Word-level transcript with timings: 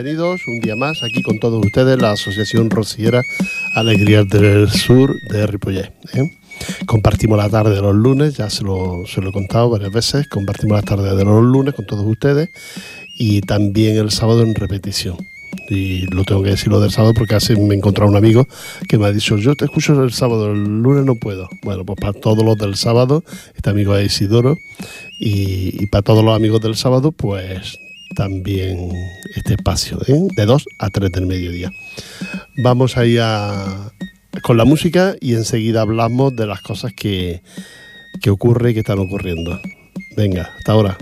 bienvenidos 0.00 0.46
un 0.46 0.60
día 0.60 0.76
más 0.76 1.02
aquí 1.02 1.22
con 1.22 1.40
todos 1.40 1.66
ustedes, 1.66 2.00
la 2.00 2.12
Asociación 2.12 2.70
Rociera 2.70 3.20
Alegría 3.74 4.22
del 4.22 4.70
Sur 4.70 5.20
de 5.22 5.44
Ripollet. 5.44 5.92
¿eh? 6.14 6.38
Compartimos 6.86 7.36
la 7.36 7.50
tarde 7.50 7.74
de 7.74 7.82
los 7.82 7.96
lunes, 7.96 8.36
ya 8.36 8.48
se 8.48 8.62
lo, 8.62 9.02
he 9.02 9.32
contado 9.32 9.70
varias 9.70 9.90
veces, 9.90 10.28
compartimos 10.28 10.76
la 10.76 10.82
tarde 10.82 11.16
de 11.16 11.24
los 11.24 11.42
lunes 11.42 11.74
con 11.74 11.84
todos 11.84 12.06
ustedes 12.06 12.48
y 13.18 13.40
también 13.40 13.96
el 13.96 14.12
sábado 14.12 14.42
en 14.42 14.54
repetición. 14.54 15.16
Y 15.68 16.02
lo 16.14 16.22
tengo 16.22 16.44
que 16.44 16.50
decir 16.50 16.68
lo 16.68 16.78
del 16.78 16.92
sábado 16.92 17.12
porque 17.12 17.34
así 17.34 17.56
me 17.56 17.74
he 17.74 17.78
encontrado 17.78 18.08
un 18.08 18.16
amigo 18.16 18.46
que 18.86 18.98
me 18.98 19.06
ha 19.06 19.10
dicho, 19.10 19.36
yo 19.36 19.56
te 19.56 19.64
escucho 19.64 20.00
el 20.04 20.12
sábado, 20.12 20.52
el 20.52 20.80
lunes 20.80 21.06
no 21.06 21.16
puedo. 21.16 21.48
Bueno, 21.64 21.84
pues 21.84 21.98
para 22.00 22.12
todos 22.12 22.44
los 22.44 22.56
del 22.56 22.76
sábado, 22.76 23.24
este 23.56 23.70
amigo 23.70 23.96
es 23.96 24.12
Isidoro, 24.12 24.58
y 25.18 25.86
para 25.86 26.02
todos 26.02 26.24
los 26.24 26.36
amigos 26.36 26.60
del 26.60 26.76
sábado, 26.76 27.10
pues 27.10 27.80
también 28.14 28.90
este 29.34 29.54
espacio, 29.54 29.98
¿eh? 30.06 30.20
de 30.36 30.46
2 30.46 30.64
a 30.78 30.90
3 30.90 31.12
del 31.12 31.26
mediodía. 31.26 31.70
Vamos 32.62 32.96
a 32.96 33.04
ir 33.04 33.22
con 34.42 34.56
la 34.56 34.64
música 34.64 35.16
y 35.20 35.34
enseguida 35.34 35.82
hablamos 35.82 36.34
de 36.36 36.46
las 36.46 36.60
cosas 36.60 36.92
que, 36.92 37.42
que 38.20 38.30
ocurre 38.30 38.70
y 38.70 38.74
que 38.74 38.80
están 38.80 38.98
ocurriendo. 38.98 39.60
Venga, 40.16 40.50
hasta 40.58 40.72
ahora. 40.72 40.98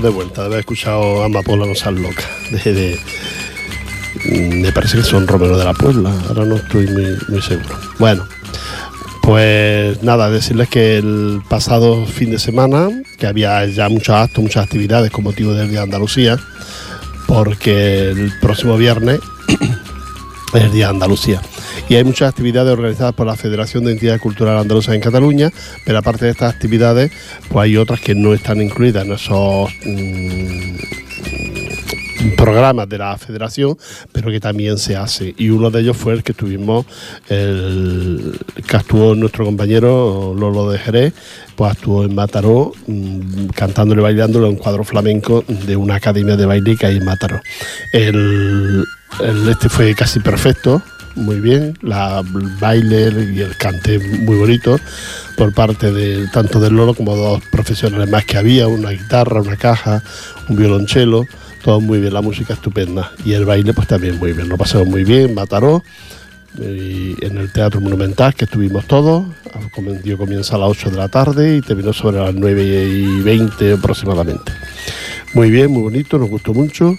De 0.00 0.08
vuelta, 0.08 0.42
de 0.42 0.46
haber 0.46 0.60
escuchado 0.60 1.22
Amapola 1.22 1.66
no 1.66 1.74
seas 1.74 1.94
loca. 1.94 2.24
De, 2.50 2.98
me 4.24 4.72
parece 4.72 4.98
que 4.98 5.02
son 5.02 5.26
Romero 5.26 5.56
de 5.56 5.64
la 5.64 5.74
Puebla, 5.74 6.12
ahora 6.28 6.44
no 6.44 6.56
estoy 6.56 6.86
muy, 6.86 7.42
seguro. 7.42 7.78
Bueno, 7.98 8.26
pues 9.22 10.02
nada, 10.02 10.30
decirles 10.30 10.68
que 10.68 10.98
el 10.98 11.42
pasado 11.48 12.06
fin 12.06 12.30
de 12.30 12.38
semana, 12.38 12.88
que 13.18 13.26
había 13.26 13.64
ya 13.66 13.88
muchos 13.88 14.14
actos, 14.14 14.42
muchas 14.42 14.64
actividades 14.64 15.10
con 15.10 15.24
motivo 15.24 15.52
del 15.52 15.68
Día 15.68 15.80
de 15.80 15.84
Andalucía, 15.84 16.38
porque 17.26 18.10
el 18.10 18.32
próximo 18.40 18.76
viernes 18.76 19.20
es 20.54 20.62
el 20.62 20.72
Día 20.72 20.86
de 20.86 20.92
Andalucía 20.92 21.40
y 21.88 21.96
hay 21.96 22.04
muchas 22.04 22.28
actividades 22.30 22.72
organizadas 22.72 23.14
por 23.14 23.26
la 23.26 23.36
Federación 23.36 23.84
de 23.84 23.92
Entidades 23.92 24.20
Culturales 24.20 24.62
Andaluzas 24.62 24.94
en 24.94 25.00
Cataluña, 25.00 25.50
pero 25.84 25.98
aparte 25.98 26.26
de 26.26 26.30
estas 26.32 26.54
actividades, 26.54 27.10
pues 27.48 27.64
hay 27.64 27.76
otras 27.76 28.00
que 28.00 28.14
no 28.14 28.34
están 28.34 28.60
incluidas 28.60 29.04
en 29.04 29.12
esos 29.12 29.70
mm, 29.84 30.76
programas 32.36 32.88
de 32.88 32.98
la 32.98 33.16
federación, 33.18 33.76
pero 34.12 34.30
que 34.30 34.40
también 34.40 34.78
se 34.78 34.96
hace. 34.96 35.34
Y 35.36 35.50
uno 35.50 35.70
de 35.70 35.80
ellos 35.80 35.96
fue 35.96 36.12
el 36.14 36.22
que 36.22 36.32
tuvimos, 36.32 36.86
el 37.28 38.38
que 38.66 38.76
actuó 38.76 39.14
nuestro 39.14 39.44
compañero 39.44 40.34
Lolo 40.36 40.70
de 40.70 40.78
Jerez, 40.78 41.14
pues 41.56 41.72
actuó 41.72 42.04
en 42.04 42.14
Mataró, 42.14 42.72
mm, 42.86 43.48
cantándole 43.48 44.08
en 44.10 44.36
un 44.36 44.56
cuadro 44.56 44.84
flamenco 44.84 45.44
de 45.46 45.76
una 45.76 45.96
academia 45.96 46.36
de 46.36 46.46
baile 46.46 46.76
que 46.76 46.86
hay 46.86 46.96
en 46.96 47.04
Mataró. 47.04 47.40
El, 47.92 48.84
este 49.48 49.68
fue 49.68 49.94
casi 49.94 50.20
perfecto, 50.20 50.82
muy 51.16 51.40
bien, 51.40 51.76
la 51.82 52.22
baile 52.60 53.10
y 53.32 53.40
el 53.40 53.56
cante 53.56 53.98
muy 53.98 54.36
bonito 54.36 54.78
por 55.36 55.52
parte 55.52 55.92
de 55.92 56.28
tanto 56.28 56.60
del 56.60 56.74
Lolo 56.74 56.94
como 56.94 57.16
dos 57.16 57.42
profesionales 57.50 58.08
más 58.08 58.24
que 58.24 58.36
había, 58.36 58.68
una 58.68 58.90
guitarra, 58.90 59.40
una 59.40 59.56
caja, 59.56 60.02
un 60.48 60.56
violonchelo 60.56 61.26
todo 61.62 61.80
muy 61.80 62.00
bien, 62.00 62.14
la 62.14 62.22
música 62.22 62.54
estupenda 62.54 63.12
y 63.24 63.32
el 63.34 63.44
baile 63.44 63.74
pues 63.74 63.86
también 63.86 64.18
muy 64.18 64.32
bien, 64.32 64.48
lo 64.48 64.56
pasamos 64.56 64.88
muy 64.88 65.04
bien, 65.04 65.34
Mataró, 65.34 65.82
en 66.58 67.38
el 67.38 67.52
Teatro 67.52 67.80
Monumental 67.80 68.34
que 68.34 68.44
estuvimos 68.44 68.86
todos, 68.86 69.24
dio 70.02 70.18
comienza 70.18 70.56
a 70.56 70.58
las 70.58 70.70
8 70.70 70.90
de 70.90 70.96
la 70.96 71.08
tarde 71.08 71.56
y 71.56 71.60
terminó 71.60 71.92
sobre 71.92 72.18
las 72.18 72.34
9 72.34 72.88
y 72.88 73.20
20 73.20 73.74
aproximadamente. 73.74 74.52
Muy 75.32 75.50
bien, 75.50 75.70
muy 75.70 75.82
bonito, 75.82 76.18
nos 76.18 76.28
gustó 76.28 76.52
mucho 76.52 76.96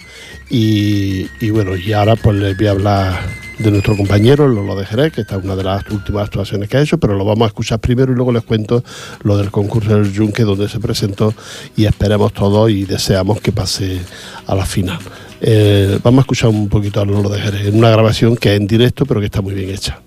y, 0.49 1.27
y 1.41 1.49
bueno, 1.49 1.75
y 1.75 1.91
ahora 1.91 2.15
pues 2.15 2.37
les 2.37 2.55
voy 2.55 2.67
a 2.67 2.71
hablar 2.71 3.40
de 3.61 3.71
nuestro 3.71 3.95
compañero 3.95 4.47
Lolo 4.47 4.75
de 4.75 4.85
Jerez, 4.85 5.13
que 5.13 5.21
esta 5.21 5.37
es 5.37 5.43
una 5.43 5.55
de 5.55 5.63
las 5.63 5.87
últimas 5.89 6.25
actuaciones 6.25 6.67
que 6.67 6.77
ha 6.77 6.81
hecho, 6.81 6.97
pero 6.97 7.15
lo 7.15 7.23
vamos 7.23 7.45
a 7.45 7.47
escuchar 7.47 7.79
primero 7.79 8.11
y 8.11 8.15
luego 8.15 8.31
les 8.31 8.43
cuento 8.43 8.83
lo 9.23 9.37
del 9.37 9.51
concurso 9.51 9.93
del 9.93 10.11
Yunque 10.11 10.43
donde 10.43 10.67
se 10.67 10.79
presentó 10.79 11.33
y 11.75 11.85
esperemos 11.85 12.33
todos 12.33 12.71
y 12.71 12.85
deseamos 12.85 13.39
que 13.39 13.51
pase 13.51 13.99
a 14.47 14.55
la 14.55 14.65
final. 14.65 14.99
Eh, 15.41 15.99
vamos 16.03 16.19
a 16.19 16.21
escuchar 16.21 16.49
un 16.49 16.69
poquito 16.69 17.01
a 17.01 17.05
Lolo 17.05 17.29
de 17.29 17.39
Jerez, 17.39 17.67
en 17.67 17.77
una 17.77 17.89
grabación 17.89 18.35
que 18.35 18.53
es 18.53 18.59
en 18.59 18.67
directo 18.67 19.05
pero 19.05 19.19
que 19.19 19.27
está 19.27 19.41
muy 19.41 19.53
bien 19.53 19.69
hecha. 19.69 20.01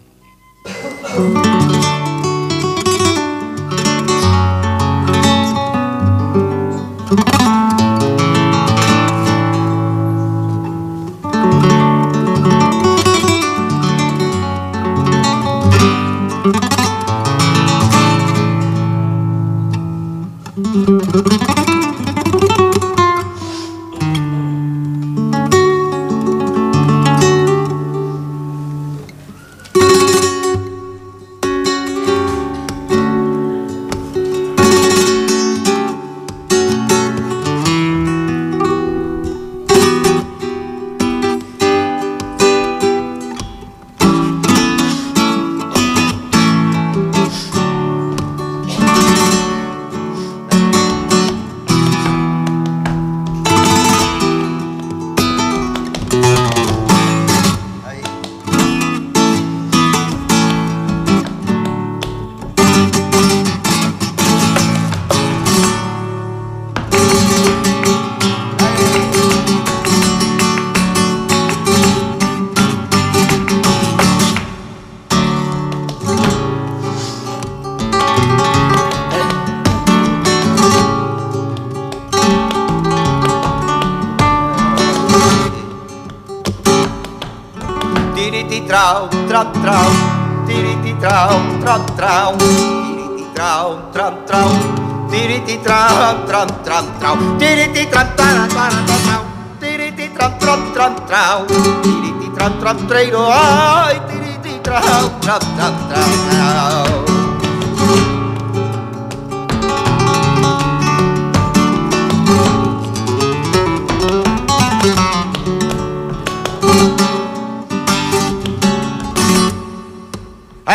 tiriti 88.25 88.65
trau, 88.65 89.05
tra 89.29 89.45
trau, 89.61 89.91
tiriti 90.47 90.97
trau, 90.97 91.37
tra 91.61 91.77
trau, 91.93 92.33
tiriti 92.41 93.29
trau, 93.37 93.91
tra 93.93 94.09
trau, 94.25 94.49
tiriti 95.13 95.61
trau, 95.61 96.25
tra 96.25 96.45
trau, 96.65 96.85
trau, 96.99 97.17
tiriti 97.37 97.85
tra 97.87 98.03
tra 98.17 98.47
tra 98.49 98.73
trau, 99.05 99.21
tiriti 99.61 100.09
tra 100.09 100.29
tra 100.41 100.57
tra 100.73 100.89
trau, 101.05 101.45
tiriti 101.85 102.33
tra 102.33 102.49
tra 102.49 102.73
tra, 102.89 102.97
ai, 102.97 104.01
tiriti 104.09 104.59
trau, 104.63 105.05
tra 105.21 105.37
tra 105.37 105.69
tra 105.69 106.05
trau. 106.33 107.24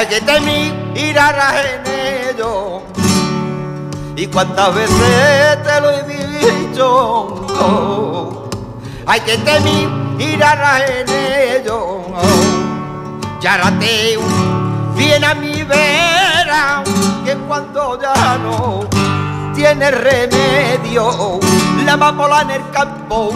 Que 0.07 0.21
temí 0.21 0.73
ir 0.95 1.19
a 1.19 1.53
ello. 2.29 2.81
Y 4.15 4.27
cuántas 4.27 4.73
veces 4.73 5.63
te 5.63 5.81
lo 5.81 5.91
he 5.91 6.03
dicho. 6.03 7.47
hay 9.05 9.19
que 9.21 9.37
temí 9.39 9.87
ir 10.19 10.43
a 10.43 10.85
ello. 10.85 12.03
Ya 13.41 13.71
te 13.79 14.17
viene 14.95 15.25
a 15.25 15.33
mi 15.33 15.63
vera 15.63 16.83
que 17.25 17.35
cuando 17.47 17.99
ya 18.01 18.37
no 18.37 18.87
tiene 19.55 19.91
remedio 19.91 21.39
la 21.85 21.93
amapola 21.93 22.41
en 22.41 22.51
el 22.51 22.69
campo 22.71 23.31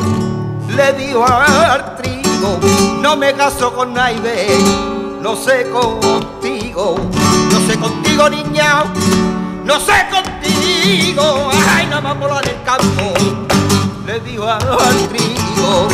le 0.68 0.94
dio 0.94 1.26
al 1.26 1.96
trigo. 1.96 2.60
No 3.02 3.16
me 3.16 3.34
caso 3.34 3.74
con 3.74 3.94
nadie 3.94 4.93
no 5.24 5.36
sé 5.38 5.70
contigo 5.70 6.98
no 7.54 7.60
sé 7.68 7.80
contigo 7.80 8.30
niña. 8.30 8.84
No 9.64 9.80
sé 9.80 9.94
contigo. 10.12 11.50
Ay 11.70 11.88
la 11.88 11.98
amapola 11.98 12.42
en 12.44 12.50
el 12.50 12.64
campo. 12.64 13.14
Le 14.06 14.20
dio 14.20 14.50
al 14.50 14.60
trigo 15.10 15.88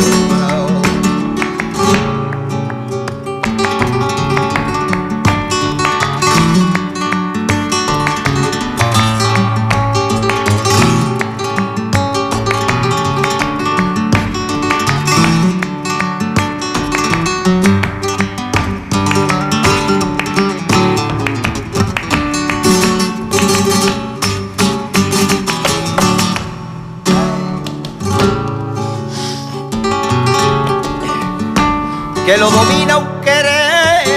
lo 32.40 32.50
domina 32.50 32.96
un 32.96 33.20
querer. 33.20 34.08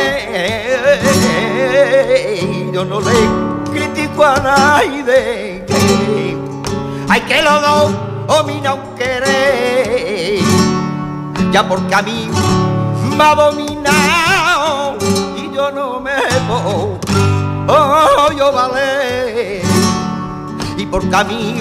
Yo 2.72 2.86
no 2.86 3.01
le 3.01 3.12
critico 3.74 4.24
a 4.24 4.38
nadie. 4.38 5.65
Hay 7.10 7.22
que 7.22 7.42
lo 7.42 7.89
domina 8.25 8.75
un 8.75 8.96
querer. 8.96 10.39
Ya 11.51 11.68
porque 11.68 11.94
a 11.94 12.01
mí 12.01 12.30
me 13.18 13.24
ha 13.24 13.36
dominado 13.36 14.98
y 15.36 15.53
yo 15.53 15.70
no 15.72 16.00
me 16.00 16.15
voy. 16.48 16.98
Oh, 17.68 18.32
yo 18.38 18.53
vale. 18.53 19.62
Y 20.77 20.86
porque 20.86 21.13
a 21.13 21.25
mí 21.25 21.60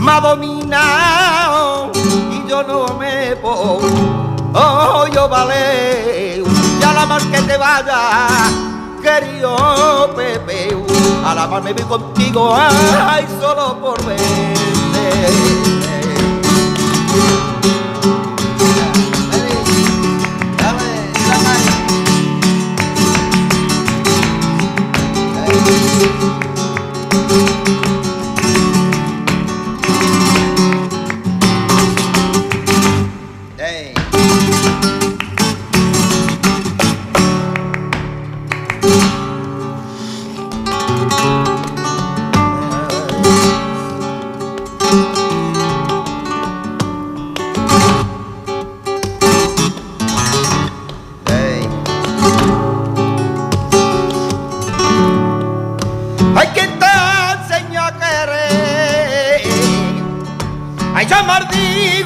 me 0.00 0.10
ha 0.10 0.20
dominado 0.20 1.92
y 1.94 2.48
yo 2.48 2.64
no 2.64 2.98
me 2.98 3.34
voy 3.36 4.33
oh 4.54 5.06
yo 5.12 5.28
valeu, 5.28 6.46
ya 6.80 6.92
la 6.92 7.06
más 7.06 7.22
que 7.24 7.40
te 7.42 7.56
vaya, 7.56 8.00
querido 9.02 10.10
Pepe, 10.16 10.76
alabarme 11.26 11.72
vi 11.72 11.82
contigo, 11.82 12.54
ay, 12.56 13.26
solo 13.40 13.78
por 13.80 14.04
verte. 14.04 14.54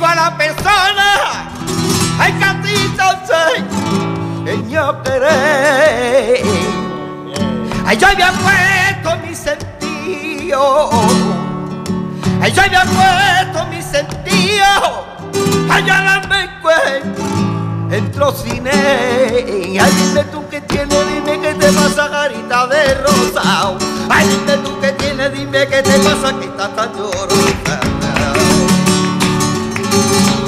buena 0.09 0.37
persona. 0.37 1.51
Ay, 2.19 2.33
Catito, 2.41 3.05
soy 3.27 4.71
yo 4.71 5.03
querer. 5.03 6.43
Ay, 7.87 7.97
yo 7.97 8.07
había 8.07 8.33
puesto 8.33 9.27
mi 9.27 9.35
sentido. 9.35 10.91
Ay, 12.41 12.53
yo 12.53 12.63
había 12.63 12.85
puesto 12.85 13.67
mi 13.67 13.83
sentido. 13.83 15.07
Allá 15.71 16.01
la 16.01 16.27
me 16.29 16.45
encuentro 16.45 17.25
entro 17.91 18.33
cine. 18.33 18.71
Ay, 18.73 19.93
dime 19.99 20.25
tú 20.33 20.49
que 20.49 20.61
tienes, 20.63 20.99
dime 21.09 21.41
que 21.41 21.55
te 21.55 21.73
pasa, 21.73 22.09
garita 22.09 22.67
de 22.67 22.95
rosa. 22.95 23.77
Ay, 24.09 24.27
dime 24.29 24.57
tú 24.59 24.81
que 24.81 24.93
tienes, 24.93 25.33
dime 25.33 25.67
que 25.67 25.83
te 25.83 25.99
pasa, 25.99 26.39
que 26.39 26.47
estás 26.47 26.77
tan 26.77 26.93
llorosa. 26.95 27.88
Thank 30.01 30.43
you. 30.43 30.48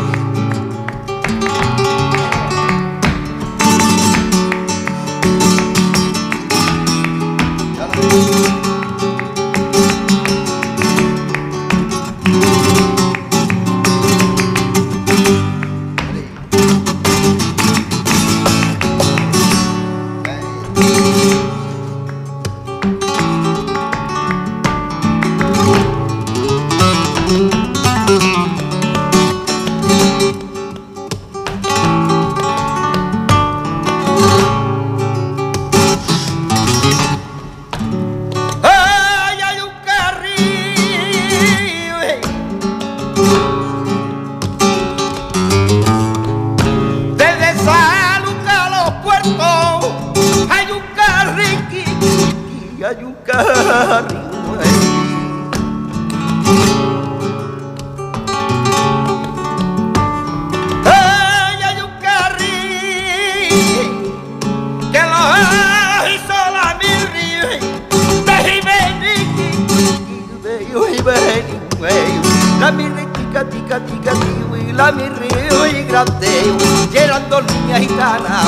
migrante, 75.73 76.43
llenando 76.91 77.41
niña 77.41 77.79
gitana, 77.79 78.43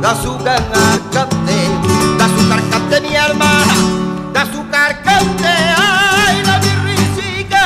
de 0.00 0.06
azúcar 0.06 0.62
cante, 1.12 1.56
de 2.18 2.24
azúcar 2.24 2.60
cante 2.70 3.00
mi 3.00 3.16
alma, 3.16 3.64
de 4.32 4.38
azúcar 4.38 5.02
cante, 5.02 5.46
ay 5.46 6.42
la 6.44 6.58
birricica, 6.58 7.64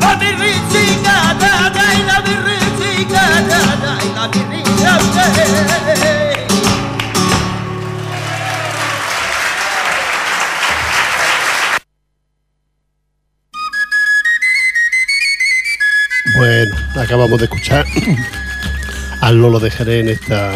la 0.00 0.14
birricica, 0.16 1.34
da 1.40 1.70
da 1.70 1.86
la 2.06 2.20
birricica, 2.20 3.22
da 3.48 3.60
da 3.82 3.98
la 4.14 4.28
birricica. 4.28 4.64
Bueno, 16.36 16.74
escuchar 17.44 17.86
al 19.20 19.40
Lolo 19.40 19.58
de 19.58 19.70
Jerez 19.70 20.00
en 20.04 20.08
esta 20.10 20.52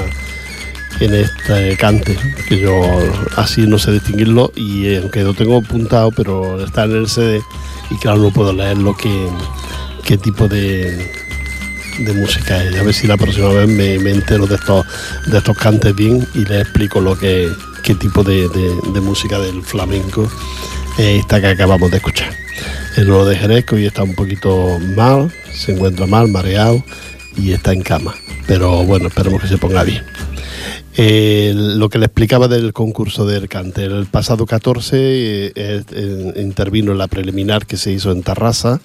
en 1.01 1.15
este 1.15 1.77
cante, 1.77 2.19
que 2.49 2.59
yo 2.59 2.83
así 3.37 3.67
no 3.67 3.79
sé 3.79 3.93
distinguirlo 3.93 4.53
y 4.57 4.97
aunque 4.97 5.23
lo 5.23 5.33
tengo 5.33 5.59
apuntado, 5.59 6.11
pero 6.11 6.65
está 6.65 6.85
en 6.85 6.97
el 6.97 7.09
CD 7.09 7.41
y 7.91 7.97
claro 7.99 8.19
no 8.19 8.33
puedo 8.33 8.53
leerlo 8.53 8.97
qué, 8.97 9.29
qué 10.05 10.19
tipo 10.19 10.49
de, 10.49 10.97
de 12.01 12.13
música 12.15 12.65
es. 12.65 12.77
A 12.77 12.83
ver 12.83 12.95
si 12.95 13.07
la 13.07 13.17
próxima 13.17 13.49
vez 13.51 13.69
me, 13.69 13.95
entero 14.11 14.47
de 14.47 14.57
estos, 14.57 14.87
de 15.27 15.39
estos 15.39 15.57
cantes 15.57 15.95
bien 15.95 16.27
y 16.35 16.45
les 16.47 16.63
explico 16.63 17.01
lo 17.01 17.17
que 17.17 17.49
qué 17.85 17.95
tipo 17.95 18.25
de, 18.25 18.49
de 18.49 19.01
música 19.01 19.39
del 19.39 19.63
flamenco 19.63 20.29
es 20.99 21.21
esta 21.21 21.41
que 21.41 21.47
acabamos 21.47 21.93
de 21.93 21.99
escuchar. 21.99 22.35
El 22.97 23.07
Lolo 23.07 23.27
de 23.27 23.37
Jerez 23.37 23.65
que 23.65 23.77
hoy 23.77 23.87
está 23.87 24.03
un 24.03 24.17
poquito 24.17 24.81
mal, 24.97 25.31
se 25.59 25.73
encuentra 25.73 26.07
mal, 26.07 26.29
mareado 26.29 26.83
y 27.37 27.53
está 27.53 27.73
en 27.73 27.83
cama. 27.83 28.15
Pero 28.47 28.85
bueno, 28.85 29.09
esperemos 29.09 29.43
que 29.43 29.49
se 29.49 29.59
ponga 29.59 29.85
bien. 29.85 30.03
Eh, 30.97 31.53
lo 31.55 31.89
que 31.89 31.99
le 31.99 32.07
explicaba 32.07 32.49
del 32.49 32.73
concurso 32.73 33.25
del 33.27 33.49
cante, 33.49 33.85
el 33.85 34.07
pasado 34.07 34.47
14 34.47 34.97
eh, 34.97 35.53
eh, 35.55 36.33
intervino 36.37 36.93
la 36.95 37.07
preliminar 37.07 37.67
que 37.67 37.77
se 37.77 37.93
hizo 37.93 38.11
en 38.11 38.25
Tarrasa 38.25 38.81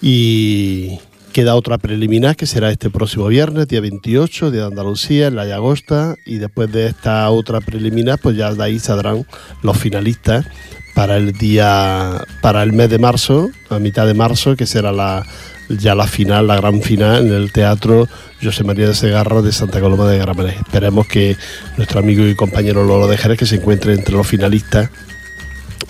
y 0.00 0.98
queda 1.32 1.56
otra 1.56 1.78
preliminar 1.78 2.36
que 2.36 2.46
será 2.46 2.70
este 2.70 2.88
próximo 2.88 3.26
viernes, 3.26 3.66
día 3.66 3.80
28, 3.80 4.52
de 4.52 4.62
Andalucía, 4.62 5.26
en 5.26 5.34
la 5.34 5.46
Llagosta, 5.46 6.14
y 6.24 6.36
después 6.36 6.70
de 6.70 6.86
esta 6.86 7.28
otra 7.30 7.60
preliminar, 7.60 8.20
pues 8.22 8.36
ya 8.36 8.54
de 8.54 8.62
ahí 8.62 8.78
saldrán 8.78 9.26
los 9.62 9.76
finalistas 9.76 10.46
para 10.94 11.16
el 11.16 11.32
día, 11.32 12.24
para 12.40 12.62
el 12.62 12.72
mes 12.72 12.88
de 12.88 12.98
marzo, 12.98 13.50
a 13.68 13.78
mitad 13.78 14.06
de 14.06 14.14
marzo, 14.14 14.56
que 14.56 14.66
será 14.66 14.92
la, 14.92 15.26
ya 15.68 15.94
la 15.94 16.06
final, 16.06 16.46
la 16.46 16.56
gran 16.56 16.80
final 16.82 17.26
en 17.26 17.32
el 17.32 17.52
Teatro 17.52 18.08
José 18.42 18.64
María 18.64 18.88
de 18.88 18.94
Segarra 18.94 19.42
de 19.42 19.52
Santa 19.52 19.80
Coloma 19.80 20.08
de 20.08 20.18
Gramenet. 20.18 20.56
Esperemos 20.58 21.06
que 21.06 21.36
nuestro 21.76 22.00
amigo 22.00 22.26
y 22.26 22.34
compañero 22.34 22.84
Lolo 22.84 23.08
de 23.08 23.16
Jerez, 23.16 23.38
que 23.38 23.46
se 23.46 23.56
encuentre 23.56 23.94
entre 23.94 24.14
los 24.14 24.26
finalistas 24.26 24.90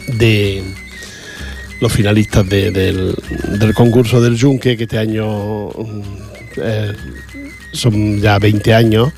de 0.09 0.63
los 1.81 1.93
finalistas 1.93 2.49
del, 2.49 3.15
concurso 3.75 4.21
del 4.21 4.37
Yunque, 4.37 4.77
que 4.77 4.85
este 4.85 4.99
año 4.99 5.69
eh, 6.57 6.93
son 7.73 8.21
ya 8.21 8.39
20 8.39 8.75
años 8.75 9.13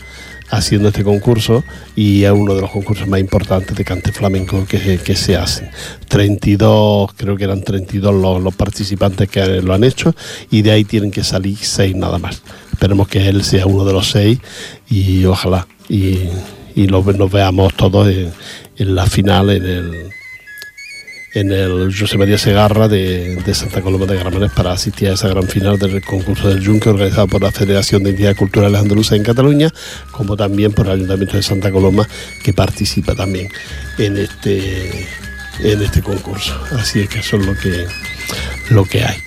haciendo 0.51 0.89
este 0.89 1.05
concurso 1.05 1.65
y 1.95 2.25
es 2.25 2.33
uno 2.33 2.55
de 2.55 2.61
los 2.61 2.71
concursos 2.71 3.09
más 3.09 3.21
importantes 3.21 3.77
de 3.77 3.85
cante 3.85 4.13
flamenco 4.13 4.65
que, 4.67 4.99
que 4.99 5.17
se 5.17 5.37
hacen. 5.37 5.71
32, 6.09 7.13
creo 7.17 7.37
que 7.37 7.45
eran 7.45 7.63
32 7.63 8.15
los, 8.15 8.43
los, 8.43 8.55
participantes 8.55 9.29
que 9.29 9.45
lo 9.63 9.75
han 9.75 9.85
hecho 9.85 10.15
y 10.51 10.63
de 10.63 10.73
ahí 10.73 10.85
tienen 10.85 11.11
que 11.11 11.25
salir 11.25 11.57
6 11.57 11.97
nada 11.97 12.19
más. 12.19 12.43
Esperemos 12.73 13.09
que 13.09 13.29
él 13.29 13.43
sea 13.43 13.67
uno 13.67 13.85
de 13.85 13.93
los 13.93 14.11
6 14.11 14.39
y 14.91 15.25
ojalá 15.25 15.67
y, 15.89 16.19
y 16.75 16.87
nos, 16.87 17.05
veamos 17.31 17.75
todos 17.75 18.09
en, 18.09 18.33
en 18.77 18.95
la 18.95 19.07
final 19.07 19.51
en 19.51 19.65
el 19.65 20.16
en 21.37 21.53
el 21.53 21.95
José 21.95 22.17
María 22.17 22.39
Segarra 22.39 22.89
de, 22.89 23.39
Santa 23.53 23.83
Coloma 23.83 24.07
de 24.07 24.17
Gramenet 24.17 24.51
para 24.53 24.73
asistir 24.73 25.11
a 25.11 25.13
esa 25.13 25.29
gran 25.29 25.47
final 25.47 25.79
del 25.79 26.03
concurso 26.03 26.49
del 26.49 26.67
Junque 26.67 26.89
organizado 26.89 27.29
por 27.29 27.43
la 27.43 27.53
Federación 27.53 28.03
de 28.03 28.11
Entidades 28.11 28.39
Culturales 28.39 28.81
Andaluzas 28.81 29.19
en 29.19 29.23
Cataluña, 29.23 29.71
como 30.13 30.35
también 30.35 30.73
por 30.73 30.87
el 30.87 30.93
Ayuntamiento 30.93 31.37
de 31.37 31.43
Santa 31.43 31.71
Coloma 31.71 32.09
que 32.43 32.55
participa 32.55 33.15
también 33.15 33.49
en 33.99 34.17
este 34.17 35.07
en 35.61 35.83
este 35.83 36.01
concurso. 36.01 36.59
Así 36.73 37.01
es 37.01 37.09
que 37.11 37.19
eso 37.19 37.37
es 37.37 37.45
lo 37.45 37.55
que 37.55 37.85
lo 38.71 38.87
que 38.87 39.05
hay. 39.05 39.19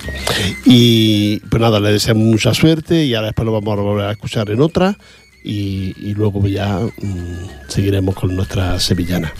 Y 0.66 1.42
pues 1.42 1.62
nada, 1.62 1.80
le 1.80 1.92
deseamos 1.92 2.24
mucha 2.24 2.56
suerte 2.56 3.06
y 3.06 3.14
ahora 3.14 3.28
después 3.28 3.46
lo 3.46 3.52
vamos 3.52 3.78
a 3.78 3.82
volver 3.84 4.06
a 4.08 4.12
escuchar 4.14 4.50
en 4.50 4.62
otra 4.62 4.98
y, 5.44 5.94
luego 6.16 6.46
ya 6.48 6.80
mm, 6.80 7.68
seguiremos 7.68 8.16
con 8.16 8.36
nuestra 8.36 8.80
sevillana. 8.80 9.32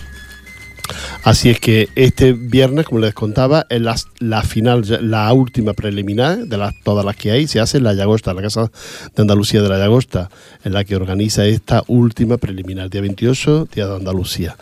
Así 1.24 1.50
es 1.50 1.60
que 1.60 1.88
este 1.94 2.32
viernes, 2.32 2.86
como 2.86 3.00
les 3.00 3.14
contaba, 3.14 3.66
es 3.68 3.80
la, 4.18 4.42
final, 4.42 4.84
la 5.02 5.32
última 5.32 5.72
preliminar 5.72 6.46
de 6.46 6.56
las, 6.56 6.74
todas 6.82 7.04
las 7.04 7.16
que 7.16 7.30
hay, 7.30 7.46
se 7.46 7.60
hace 7.60 7.78
en 7.78 7.84
la 7.84 7.94
Llagosta, 7.94 8.34
la 8.34 8.42
Casa 8.42 8.70
de 9.14 9.22
Andalucía 9.22 9.62
de 9.62 9.68
la 9.68 9.78
Llagosta, 9.78 10.30
en 10.64 10.72
la 10.72 10.84
que 10.84 10.96
organiza 10.96 11.44
esta 11.46 11.82
última 11.88 12.36
preliminar, 12.36 12.90
día 12.90 13.00
28, 13.02 13.68
Día 13.74 13.86
de 13.86 13.96
Andalucía. 13.96 14.56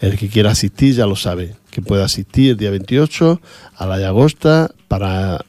El 0.00 0.18
que 0.18 0.28
quiera 0.28 0.50
asistir 0.50 0.94
ya 0.94 1.06
lo 1.06 1.16
sabe, 1.16 1.54
que 1.70 1.82
puede 1.82 2.02
asistir 2.02 2.52
el 2.52 2.56
día 2.56 2.70
28 2.70 3.40
a 3.76 3.86
la 3.86 3.98
Llagosta 3.98 4.70
para 4.88 5.44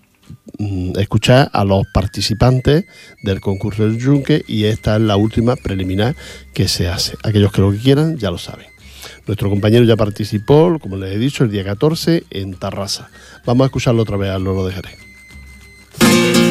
mm, 0.57 0.97
escuchar 0.99 1.49
a 1.53 1.63
los 1.63 1.85
participantes 1.93 2.85
del 3.23 3.41
concurso 3.41 3.83
del 3.83 3.97
Yunque 3.97 4.43
y 4.47 4.65
esta 4.65 4.95
es 4.95 5.01
la 5.01 5.17
última 5.17 5.55
preliminar 5.55 6.15
que 6.53 6.67
se 6.67 6.87
hace. 6.87 7.15
Aquellos 7.23 7.51
que 7.51 7.61
lo 7.61 7.71
quieran 7.71 8.17
ya 8.17 8.31
lo 8.31 8.37
saben. 8.37 8.74
Nuestro 9.27 9.49
compañero 9.49 9.83
ya 9.85 9.95
participó, 9.95 10.77
como 10.79 10.97
les 10.97 11.15
he 11.15 11.17
dicho, 11.17 11.43
el 11.43 11.51
día 11.51 11.63
14 11.63 12.25
en 12.29 12.53
Tarrasa. 12.53 13.09
Vamos 13.45 13.65
a 13.65 13.67
escucharlo 13.67 14.03
otra 14.03 14.17
vez, 14.17 14.29
lo 14.39 14.53
lo 14.53 14.65
dejaré. 14.65 14.97
nuestro 15.99 16.44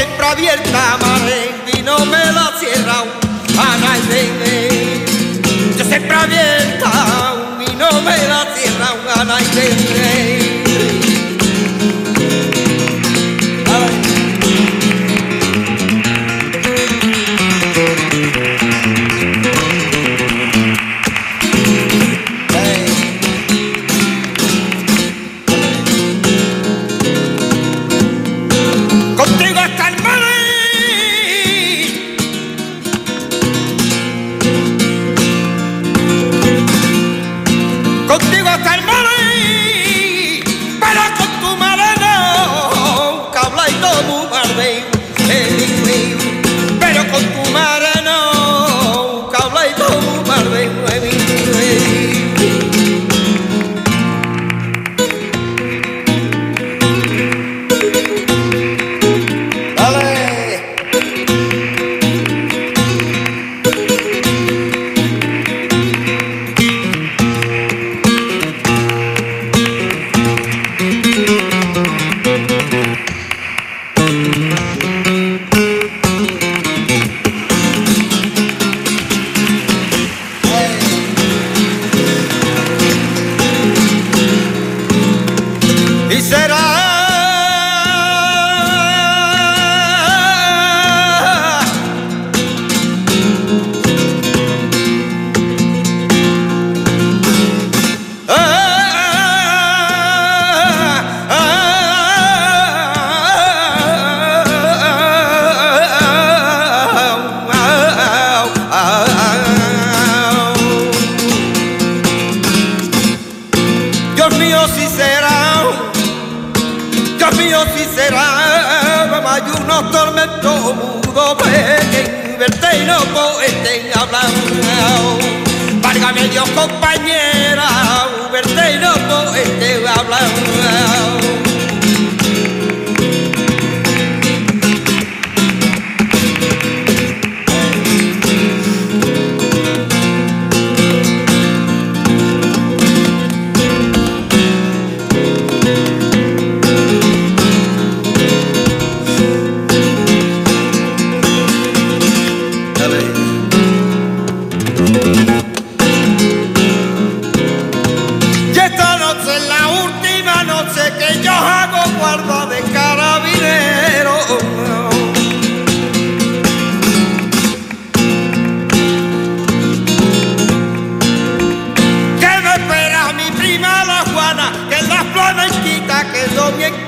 siempre 0.00 0.26
abierta, 0.26 0.96
Marendi 0.98 1.82
no 1.82 1.98
me 2.06 2.24
la 2.32 2.52
cierra, 2.58 3.04
Anaide. 3.70 5.04
Yo 5.76 5.84
siempre 5.84 6.16
abierta 6.16 6.90
y 7.66 7.76
no 7.76 8.00
me 8.00 8.16
la 8.28 8.46
cierra, 8.54 9.20
Anaide. 9.20 10.39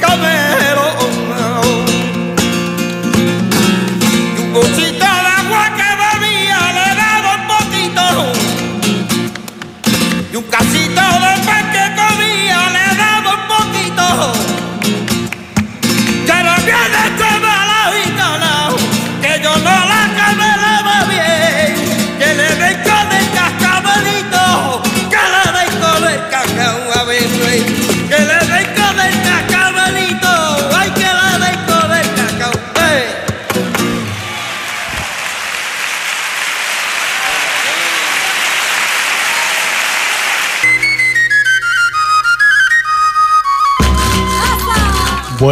coming. 0.01 0.52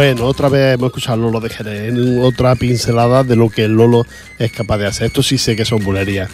Bueno, 0.01 0.25
otra 0.25 0.49
vez 0.49 0.73
hemos 0.73 0.87
escuchado 0.87 1.13
a 1.13 1.17
Lolo 1.17 1.39
de 1.39 1.51
Jerez, 1.51 1.89
en 1.89 2.23
otra 2.23 2.55
pincelada 2.55 3.23
de 3.23 3.35
lo 3.35 3.49
que 3.49 3.67
Lolo 3.67 4.07
es 4.39 4.51
capaz 4.51 4.79
de 4.79 4.87
hacer. 4.87 5.05
Esto 5.05 5.21
sí 5.21 5.37
sé 5.37 5.55
que 5.55 5.63
son 5.63 5.83
bulerías, 5.83 6.27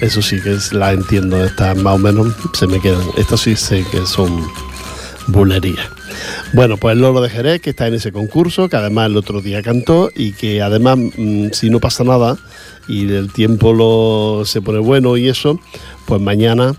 eso 0.00 0.22
sí 0.22 0.40
que 0.40 0.56
la 0.70 0.92
entiendo, 0.92 1.44
estas 1.44 1.76
más 1.78 1.96
o 1.96 1.98
menos 1.98 2.32
se 2.52 2.68
me 2.68 2.80
quedan. 2.80 3.02
Esto 3.16 3.36
sí 3.36 3.56
sé 3.56 3.84
que 3.90 4.06
son 4.06 4.46
bulerías. 5.26 5.84
Bueno, 6.52 6.76
pues 6.76 6.96
Lolo 6.96 7.20
de 7.20 7.28
Jerez, 7.28 7.60
que 7.60 7.70
está 7.70 7.88
en 7.88 7.94
ese 7.94 8.12
concurso, 8.12 8.68
que 8.68 8.76
además 8.76 9.06
el 9.06 9.16
otro 9.16 9.40
día 9.40 9.64
cantó 9.64 10.12
y 10.14 10.30
que 10.30 10.62
además, 10.62 10.98
mm, 11.16 11.48
si 11.50 11.70
no 11.70 11.80
pasa 11.80 12.04
nada 12.04 12.38
y 12.86 13.12
el 13.12 13.32
tiempo 13.32 13.72
lo, 13.72 14.44
se 14.44 14.62
pone 14.62 14.78
bueno 14.78 15.16
y 15.16 15.28
eso, 15.28 15.58
pues 16.06 16.20
mañana 16.20 16.76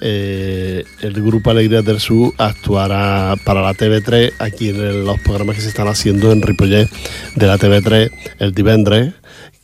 eh, 0.00 0.84
el 1.00 1.12
grupo 1.14 1.50
Alegría 1.50 1.82
del 1.82 2.00
Sur 2.00 2.32
actuará 2.38 3.34
para 3.44 3.62
la 3.62 3.74
TV3 3.74 4.34
aquí 4.38 4.68
en 4.68 5.04
los 5.04 5.18
programas 5.20 5.56
que 5.56 5.62
se 5.62 5.68
están 5.68 5.88
haciendo 5.88 6.30
en 6.30 6.42
Ripollet 6.42 6.88
de 7.34 7.46
la 7.46 7.58
TV3 7.58 8.10
el 8.38 8.52
divendres 8.52 9.14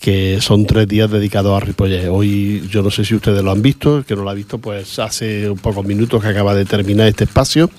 que 0.00 0.40
son 0.40 0.66
tres 0.66 0.86
días 0.86 1.10
dedicados 1.10 1.56
a 1.56 1.64
Ripollet. 1.64 2.08
Hoy 2.08 2.66
yo 2.68 2.82
no 2.82 2.90
sé 2.90 3.04
si 3.04 3.14
ustedes 3.14 3.42
lo 3.42 3.50
han 3.50 3.62
visto, 3.62 3.98
el 3.98 4.04
que 4.04 4.14
no 4.14 4.22
lo 4.22 4.30
ha 4.30 4.34
visto, 4.34 4.58
pues 4.58 4.98
hace 4.98 5.50
pocos 5.62 5.84
minutos 5.86 6.20
que 6.22 6.28
acaba 6.28 6.54
de 6.54 6.66
terminar 6.66 7.08
este 7.08 7.24
espacio 7.24 7.70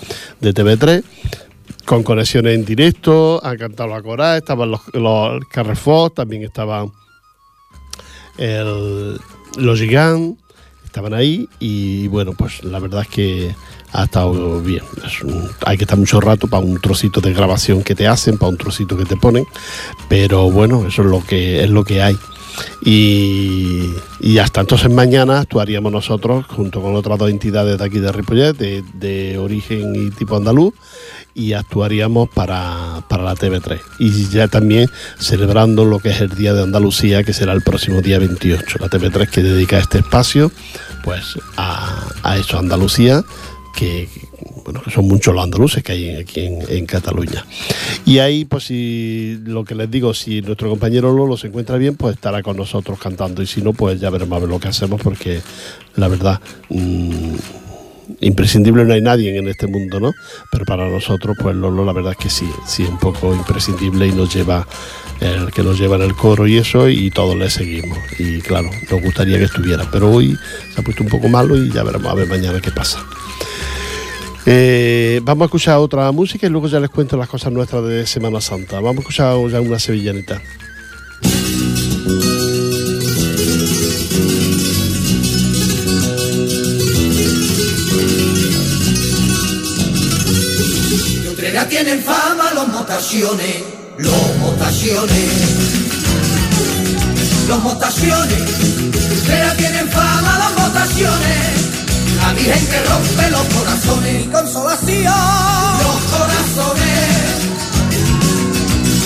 de 0.41 0.53
TV3 0.53 1.03
con 1.85 2.01
conexiones 2.01 2.55
en 2.55 2.65
directo, 2.65 3.39
han 3.45 3.57
cantado 3.57 3.89
la 3.89 4.01
coral, 4.01 4.37
estaban 4.37 4.71
los, 4.71 4.81
Carrefour, 5.51 6.11
también 6.11 6.43
estaban 6.43 6.91
los 9.57 9.79
Gigantes 9.79 10.44
estaban 10.95 11.13
ahí 11.13 11.49
y 11.59 12.07
bueno, 12.07 12.31
pues 12.31 12.63
la 12.63 12.79
verdad 12.79 13.01
es 13.01 13.09
que 13.09 13.55
ha 13.91 14.05
estado 14.05 14.61
bien. 14.61 14.81
hay 15.65 15.77
que 15.77 15.83
estar 15.83 15.99
mucho 15.99 16.21
rato 16.21 16.47
para 16.47 16.63
un 16.63 16.79
trocito 16.79 17.19
de 17.19 17.33
grabación 17.33 17.83
que 17.83 17.95
te 17.95 18.07
hacen, 18.07 18.37
para 18.37 18.49
un 18.51 18.57
trocito 18.57 18.95
que 18.95 19.03
te 19.03 19.17
ponen, 19.17 19.45
pero 20.07 20.49
bueno, 20.49 20.87
eso 20.87 21.01
es 21.01 21.09
lo 21.09 21.21
que 21.21 21.61
es 21.65 21.69
lo 21.69 21.83
que 21.83 22.01
hay. 22.01 22.17
Y, 22.81 23.89
hasta 24.41 24.61
entonces 24.61 24.89
mañana 24.89 25.39
actuaríamos 25.39 25.91
nosotros 25.91 26.45
junto 26.47 26.81
con 26.81 26.95
otras 26.95 27.19
dos 27.19 27.29
entidades 27.29 27.77
de 27.77 27.83
aquí 27.83 27.99
de 27.99 28.13
Ripollet, 28.13 28.53
de, 28.53 28.81
de 28.93 29.37
origen 29.37 29.95
y 29.95 30.11
tipo 30.11 30.37
andaluz, 30.37 30.73
y 31.35 31.51
actuaríamos 31.51 32.29
para, 32.29 33.03
la 33.09 33.35
TV3. 33.35 33.79
Y 33.99 34.29
ya 34.29 34.47
también 34.47 34.89
celebrando 35.19 35.83
lo 35.83 35.99
que 35.99 36.09
es 36.09 36.21
el 36.21 36.29
Día 36.29 36.53
de 36.53 36.63
Andalucía, 36.63 37.23
que 37.23 37.33
será 37.33 37.51
el 37.53 37.61
próximo 37.61 38.01
día 38.01 38.17
28. 38.17 38.77
La 38.79 38.87
TV3 38.87 39.29
que 39.29 39.43
dedica 39.43 39.77
este 39.77 39.99
espacio 39.99 40.51
pues 41.05 41.39
a, 41.55 42.03
a 42.23 42.37
eso, 42.37 42.57
Andalucía, 42.57 43.23
que, 43.75 44.09
bueno, 44.63 44.81
que 44.81 44.89
son 44.89 45.07
muchos 45.07 45.35
los 45.35 45.43
andaluces 45.43 45.83
que 45.83 45.91
hay 45.91 46.15
aquí 46.15 46.41
en, 46.41 46.85
Cataluña. 46.87 47.45
Y 48.05 48.17
ahí, 48.17 48.45
pues 48.45 48.63
si 48.65 49.37
lo 49.45 49.63
que 49.63 49.75
les 49.75 49.91
digo, 49.91 50.15
si 50.15 50.41
nuestro 50.41 50.69
compañero 50.69 51.13
Lolo 51.13 51.37
se 51.37 51.47
encuentra 51.47 51.77
bien, 51.77 51.95
pues 51.95 52.15
estará 52.15 52.41
con 52.41 52.57
nosotros 52.57 52.97
cantando. 52.99 53.43
Y 53.43 53.47
si 53.47 53.61
no, 53.61 53.73
pues 53.73 53.99
ya 53.99 54.09
veremos 54.09 54.35
a 54.35 54.39
ver 54.39 54.49
lo 54.49 54.59
que 54.59 54.69
hacemos, 54.69 54.99
porque 55.01 55.41
la 55.95 56.07
verdad... 56.07 56.41
Mm, 56.69 57.35
imprescindible 58.21 58.85
no 58.85 58.93
hay 58.93 59.01
nadie 59.01 59.37
en 59.37 59.47
este 59.47 59.67
mundo, 59.67 59.99
¿no? 59.99 60.13
Pero 60.51 60.65
para 60.65 60.87
nosotros, 60.89 61.37
pues 61.39 61.55
Lolo, 61.55 61.85
la 61.85 61.93
verdad 61.93 62.13
es 62.13 62.17
que 62.17 62.29
sí, 62.29 62.49
sí 62.65 62.83
es 62.83 62.89
un 62.89 62.99
poco 62.99 63.33
imprescindible 63.33 64.07
y 64.07 64.11
nos 64.11 64.33
lleva 64.33 64.67
el 65.21 65.51
que 65.51 65.63
nos 65.63 65.79
lleva 65.79 65.95
en 65.95 66.03
el 66.03 66.15
coro 66.15 66.47
y 66.47 66.57
eso, 66.57 66.89
y 66.89 67.09
todos 67.11 67.35
le 67.35 67.49
seguimos. 67.49 67.97
Y 68.19 68.39
claro, 68.41 68.69
nos 68.91 69.01
gustaría 69.01 69.37
que 69.37 69.45
estuviera, 69.45 69.87
pero 69.91 70.11
hoy 70.11 70.37
se 70.73 70.81
ha 70.81 70.83
puesto 70.83 71.03
un 71.03 71.09
poco 71.09 71.27
malo 71.27 71.55
y 71.55 71.71
ya 71.71 71.83
veremos 71.83 72.07
a 72.07 72.15
ver 72.15 72.27
mañana 72.27 72.59
qué 72.59 72.71
pasa. 72.71 72.99
Eh, 74.45 75.21
vamos 75.23 75.43
a 75.43 75.45
escuchar 75.45 75.77
otra 75.77 76.11
música 76.11 76.45
y 76.45 76.49
luego 76.49 76.67
ya 76.67 76.79
les 76.79 76.89
cuento 76.89 77.17
las 77.17 77.27
cosas 77.27 77.51
nuestras 77.51 77.83
de 77.85 78.05
Semana 78.05 78.41
Santa. 78.41 78.75
Vamos 78.79 78.97
a 78.97 78.99
escuchar 79.01 79.49
ya 79.49 79.61
una 79.61 79.79
sevillanita. 79.79 80.41
Ya 91.55 91.65
tienen 91.69 92.03
fama 92.03 92.51
los 92.53 92.67
motaciones, 92.67 93.63
los 93.97 94.37
motaciones, 94.39 95.31
los 97.47 97.63
motaciones. 97.63 98.41
Ya 99.25 99.55
tienen 99.55 99.89
fama 99.89 100.37
los 100.37 100.63
motaciones, 100.63 101.39
la 102.17 102.33
Virgen 102.33 102.67
que 102.67 102.81
rompe 102.81 103.29
los 103.31 103.45
corazones. 103.55 104.25
y 104.25 104.27
consolación, 104.27 105.13
los 105.79 106.01
corazones, 106.11 107.45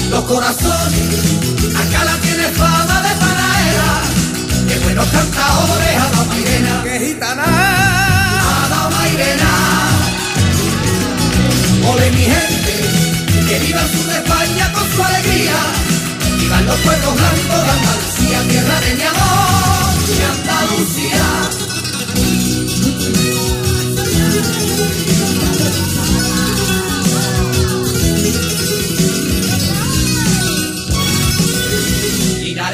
los 0.09 0.23
corazones. 0.23 1.07
Acá 1.75 2.03
la 2.03 2.15
tiene 2.17 2.47
fama 2.47 3.01
de 3.03 3.15
panaera, 3.15 4.01
que 4.67 4.79
buenos 4.85 5.05
cantadores 5.05 5.97
a 5.97 6.09
la 6.17 6.23
Mairena, 6.23 6.81
que 6.83 6.99
gitana, 6.99 7.43
a 7.45 8.69
la 8.69 8.89
Mairena. 8.89 9.88
Ole 11.87 12.11
mi 12.11 12.23
gente, 12.23 12.73
que 13.47 13.59
viva 13.59 13.81
el 13.81 13.89
sur 13.89 14.05
de 14.05 14.15
España 14.15 14.71
con 14.73 14.91
su 14.91 15.03
alegría. 15.03 15.55
Vivan 16.39 16.65
los 16.65 16.77
pueblos 16.77 17.13
blancos 17.15 17.65
de 17.65 17.71
Andalucía, 17.71 18.43
tierra 18.49 18.79
de 18.81 18.95
mi 18.95 19.03
amor, 19.03 20.07
de 20.07 20.25
Andalucía. 20.25 21.49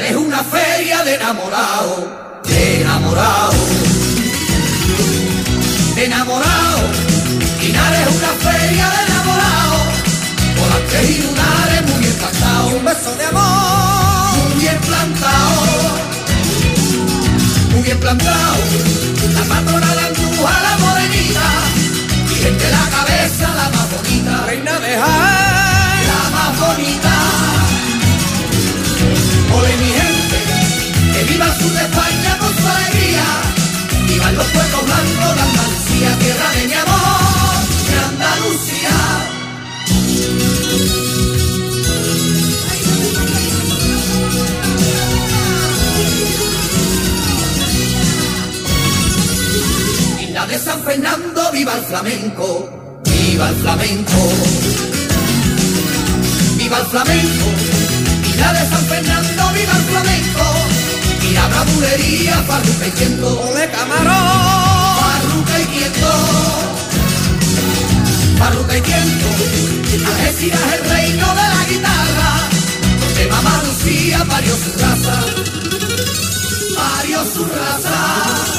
Es 0.08 0.14
una 0.14 0.44
feria 0.44 1.02
de 1.02 1.14
enamorado, 1.14 2.40
de 2.44 2.80
enamorado, 2.80 3.54
de 5.96 6.04
enamorado 6.04 7.05
una 8.18 8.32
feria 8.44 8.88
de 8.90 8.98
enamorados, 9.06 9.82
con 10.56 10.68
las 10.70 10.82
y 11.04 11.22
muy 11.86 12.00
bien 12.00 12.16
un 12.76 12.84
beso 12.84 13.14
de 13.16 13.24
amor, 13.26 14.36
muy 14.38 14.60
bien 14.60 14.78
plantado, 14.80 15.62
muy 17.72 17.82
bien 17.82 18.00
plantado. 18.00 18.56
La 19.34 19.42
patrona, 19.42 19.94
la 19.94 20.06
anduja, 20.06 20.54
la 20.66 20.78
morenita, 20.78 21.46
y 22.30 22.34
gente 22.42 22.70
la 22.70 22.84
cabeza, 22.96 23.48
la 23.54 23.68
más 23.74 23.90
bonita. 23.92 24.46
Reina 24.46 24.78
de 24.80 24.92
Jaén, 25.02 26.06
la 26.10 26.22
más 26.36 26.52
bonita. 26.60 27.14
Ole 29.56 29.76
mi 29.76 29.90
gente, 30.00 30.38
que 31.12 31.24
viva 31.24 31.46
sur 31.58 31.72
de 31.72 31.82
España 31.82 32.38
con 32.38 32.52
su 32.56 32.66
alegría, 32.66 33.26
vivan 34.08 34.34
los 34.36 34.46
pueblos 34.46 34.84
blancos 34.86 35.34
de 35.36 35.42
Andalucía, 35.42 36.18
tierra 36.18 36.50
de 36.52 36.66
mi 36.66 36.74
amor 36.74 37.05
de 50.48 50.58
San 50.58 50.80
Fernando, 50.84 51.50
viva 51.52 51.74
el 51.74 51.84
flamenco, 51.84 53.00
viva 53.04 53.48
el 53.48 53.56
flamenco. 53.56 54.32
Viva 56.56 56.78
el 56.78 56.86
flamenco, 56.86 57.46
y 58.22 58.32
de 58.32 58.70
San 58.70 58.84
Fernando, 58.86 59.50
viva 59.52 59.72
el 59.72 59.84
flamenco. 59.90 60.44
Y 61.22 61.32
la 61.32 61.48
bravulería, 61.48 62.36
farruca 62.46 62.86
y 62.86 62.90
quieto. 62.92 63.40
¡Ole, 63.40 63.70
camarón! 63.70 64.98
Farruca 65.00 65.60
y 65.60 65.64
quieto. 65.66 66.35
Farruca 68.38 68.76
y 68.76 68.80
quiento, 68.80 69.26
Algeciras 70.06 70.72
el 70.74 70.90
reino 70.90 71.26
de 71.26 71.46
la 71.54 71.64
guitarra, 71.68 72.30
donde 73.00 73.26
mamá 73.28 73.62
Lucía 73.64 74.24
parió 74.28 74.54
su 74.54 74.78
raza, 74.78 75.24
parió 76.76 77.24
su 77.24 77.44
raza 77.44 78.56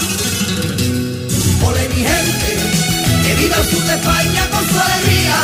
mi 1.90 2.04
gente, 2.04 2.58
que 3.24 3.36
viva 3.36 3.56
el 3.56 3.66
sur 3.66 3.84
de 3.84 3.94
España 3.94 4.50
con 4.50 4.68
su 4.68 4.80
alegría, 4.80 5.36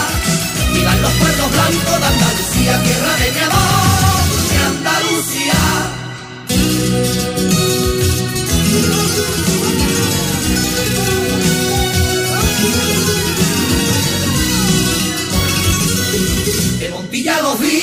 vivan 0.74 1.02
los 1.02 1.12
pueblos 1.14 1.52
blancos 1.52 2.00
de 2.00 2.06
Andalucía, 2.06 2.84
tierra 2.84 3.18
de 3.18 3.32
mi 3.32 3.40
amor, 3.40 3.93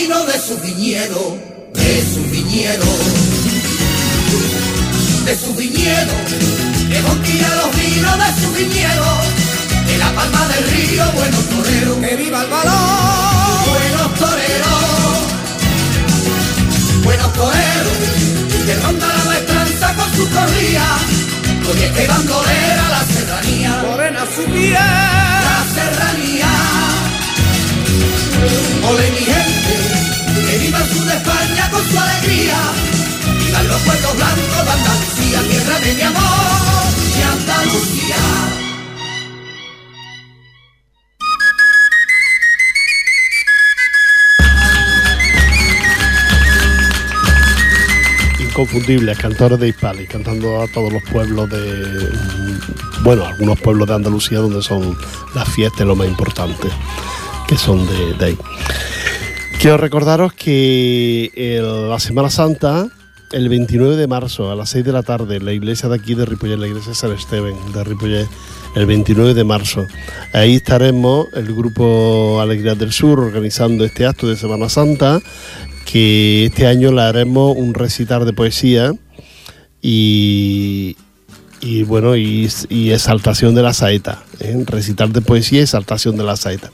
De 0.01 0.07
su 0.07 0.57
viñedo, 0.63 1.37
de 1.75 2.03
su 2.03 2.23
viñedo, 2.31 2.87
de 5.27 5.37
su 5.37 5.55
viñedo 5.55 6.13
que 6.91 7.03
Montilla 7.03 7.49
los 7.57 7.77
vinos 7.77 8.17
de 8.17 8.41
su 8.41 8.51
viñedo, 8.53 9.07
en 9.93 9.99
la 9.99 10.11
palma 10.15 10.49
del 10.49 10.65
río, 10.71 11.05
buenos 11.13 11.45
toreros, 11.51 11.99
que 11.99 12.17
viva 12.17 12.43
el 12.43 12.49
valor, 12.49 13.69
buenos 13.69 14.15
toreros, 14.19 15.19
buenos 17.05 17.33
toreros, 17.35 17.99
que 18.65 18.75
ronda 18.77 19.07
la 19.07 19.25
maestranza 19.25 19.95
con 19.97 20.17
su 20.17 20.31
corría, 20.31 20.87
con 21.63 21.77
que 21.77 22.07
bandolera 22.07 22.89
la 22.89 23.05
serranía, 23.05 23.83
morena 23.87 24.27
su 24.35 24.45
piel, 24.45 24.73
la 24.73 25.67
serranía, 25.75 26.80
ole 28.89 29.11
mi 29.11 29.19
gente, 29.19 29.75
que 30.47 30.59
viva 30.59 30.79
el 30.79 30.89
sur 30.89 31.05
de 31.05 31.15
España 31.15 31.71
con 31.71 31.83
su 31.89 31.99
alegría, 31.99 32.59
vivan 33.39 33.69
los 33.69 33.83
pueblos 33.83 34.17
blancos 34.17 34.65
de 34.65 34.73
Andalucía, 34.73 35.41
tierra 35.49 35.81
de 35.81 35.95
mi 35.95 36.03
amor. 36.03 36.71
Inconfundibles, 48.41 49.17
cantores 49.17 49.59
de 49.59 49.69
Hispali, 49.69 50.07
cantando 50.07 50.61
a 50.61 50.67
todos 50.69 50.93
los 50.93 51.03
pueblos 51.05 51.49
de, 51.49 52.11
bueno, 53.03 53.25
algunos 53.25 53.59
pueblos 53.59 53.89
de 53.89 53.95
Andalucía 53.95 54.39
donde 54.41 54.61
son 54.61 54.99
las 55.35 55.49
fiestas 55.49 55.87
lo 55.87 55.97
más 55.97 56.09
importante, 56.09 56.69
que 57.51 57.59
son 57.59 57.85
de, 57.85 58.25
ahí. 58.25 58.39
Quiero 59.61 59.77
recordaros 59.77 60.33
que 60.33 61.61
la 61.61 61.99
Semana 61.99 62.31
Santa 62.31 62.87
el 63.33 63.49
29 63.49 63.97
de 63.97 64.07
marzo 64.07 64.53
a 64.53 64.55
las 64.55 64.71
6 64.71 64.85
de 64.85 64.93
la 64.93 65.03
tarde 65.03 65.41
la 65.41 65.53
iglesia 65.53 65.89
de 65.89 65.97
aquí 65.97 66.15
de 66.15 66.27
Ripollet, 66.27 66.59
la 66.59 66.69
iglesia 66.69 66.95
San 66.95 67.11
Esteban 67.11 67.55
de 67.73 67.83
Ripollet, 67.83 68.29
el 68.77 68.87
29 68.87 69.35
de 69.35 69.43
marzo. 69.43 69.85
Ahí 70.33 70.55
estaremos 70.55 71.27
el 71.35 71.53
grupo 71.53 72.41
Alegría 72.41 72.77
del 72.77 72.93
Sur 72.93 73.19
organizando 73.19 73.85
este 73.85 74.07
acto 74.07 74.29
de 74.29 74.37
Semana 74.37 74.69
Santa, 74.69 75.21
que 75.85 76.47
este 76.47 76.69
año 76.69 76.93
le 76.93 77.03
haremos 77.03 77.57
un 77.57 77.75
recitar 77.75 78.25
de 78.25 78.33
poesía 78.33 78.93
y, 79.83 80.97
y 81.61 81.83
bueno, 81.83 82.17
y, 82.17 82.49
exaltación 82.91 83.55
de 83.55 83.63
la 83.63 83.75
saeta. 83.75 84.23
¿eh? 84.41 84.65
Recitar 84.67 85.11
de 85.11 85.21
poesía 85.21 85.61
y 85.61 85.63
exaltación 85.63 86.17
de 86.17 86.25
la 86.25 86.37
saeta. 86.37 86.71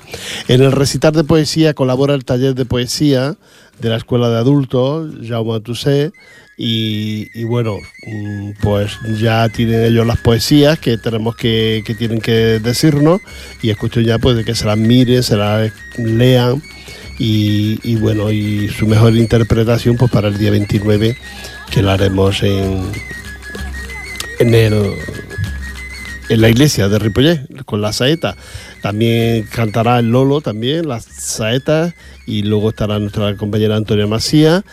En 0.49 0.63
el 0.63 0.73
recitar 0.73 1.13
de 1.13 1.25
poesía 1.25 1.75
colabora 1.75 2.15
el 2.15 2.25
taller 2.25 2.55
de 2.55 2.65
poesía 2.65 3.37
de 3.81 3.89
la 3.89 3.97
Escuela 3.97 4.31
de 4.31 4.39
Adultos, 4.39 5.13
Jaume 5.27 5.61
Toussaint, 5.61 6.15
y, 6.59 7.45
bueno, 7.45 7.77
mm, 8.07 8.53
pues 8.63 8.99
ya 9.21 9.47
tienen 9.51 9.85
ellos 9.85 10.07
las 10.07 10.19
poesías 10.19 10.79
que 10.79 10.97
tenemos 10.97 11.37
que, 11.37 11.83
que 11.85 11.95
tienen 11.95 12.21
que 12.21 12.61
decirnos 12.61 13.21
y 13.63 13.69
escucho 13.69 14.01
ya 14.01 14.19
pues 14.19 14.37
de 14.37 14.45
que 14.45 14.55
se 14.55 14.65
las 14.65 14.79
miren, 14.79 15.23
se 15.23 15.37
las 15.37 15.71
lean 15.99 16.63
y, 17.19 17.97
bueno, 17.97 18.31
y 18.31 18.69
su 18.69 18.87
mejor 18.87 19.17
interpretación 19.17 19.97
pues 19.97 20.11
para 20.11 20.29
el 20.29 20.39
día 20.39 20.51
29 20.51 21.17
que 21.71 21.83
la 21.83 21.95
haremos 21.95 22.43
en, 22.43 22.91
en, 24.39 24.55
el, 24.55 24.93
en 26.29 26.41
la 26.41 26.49
iglesia 26.49 26.89
de 26.89 26.99
Ripollet 26.99 27.47
con 27.65 27.81
la 27.81 27.93
saeta. 27.93 28.37
También 28.83 29.45
cantará 29.45 29.99
el 29.99 30.11
Lolo 30.11 30.41
también, 30.41 30.89
las 30.89 31.05
saetas 31.05 31.95
y 32.27 32.43
luego 32.43 32.71
estará 32.71 32.99
nuestra 32.99 33.37
compañera 33.37 33.77
Antonia 33.77 34.07
Macía 34.07 34.65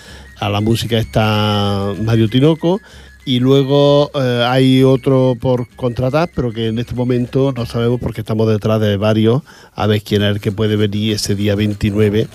a 0.43 0.49
la 0.49 0.61
música 0.61 0.97
está 0.97 1.93
Mario 2.01 2.27
Tinoco 2.27 2.81
y 3.25 3.39
luego 3.39 4.11
eh, 4.13 4.45
hay 4.45 4.83
otro 4.83 5.37
por 5.39 5.69
contratar, 5.69 6.29
pero 6.35 6.51
que 6.51 6.67
en 6.67 6.79
este 6.79 6.93
momento 6.93 7.53
no 7.55 7.65
sabemos 7.65 8.01
porque 8.01 8.19
estamos 8.19 8.49
detrás 8.49 8.81
de 8.81 8.97
varios, 8.97 9.43
a 9.73 9.87
ver 9.87 10.01
quién 10.01 10.23
es 10.23 10.35
el 10.35 10.41
que 10.41 10.51
puede 10.51 10.75
venir 10.75 11.13
ese 11.13 11.35
día 11.35 11.55
29 11.55 12.27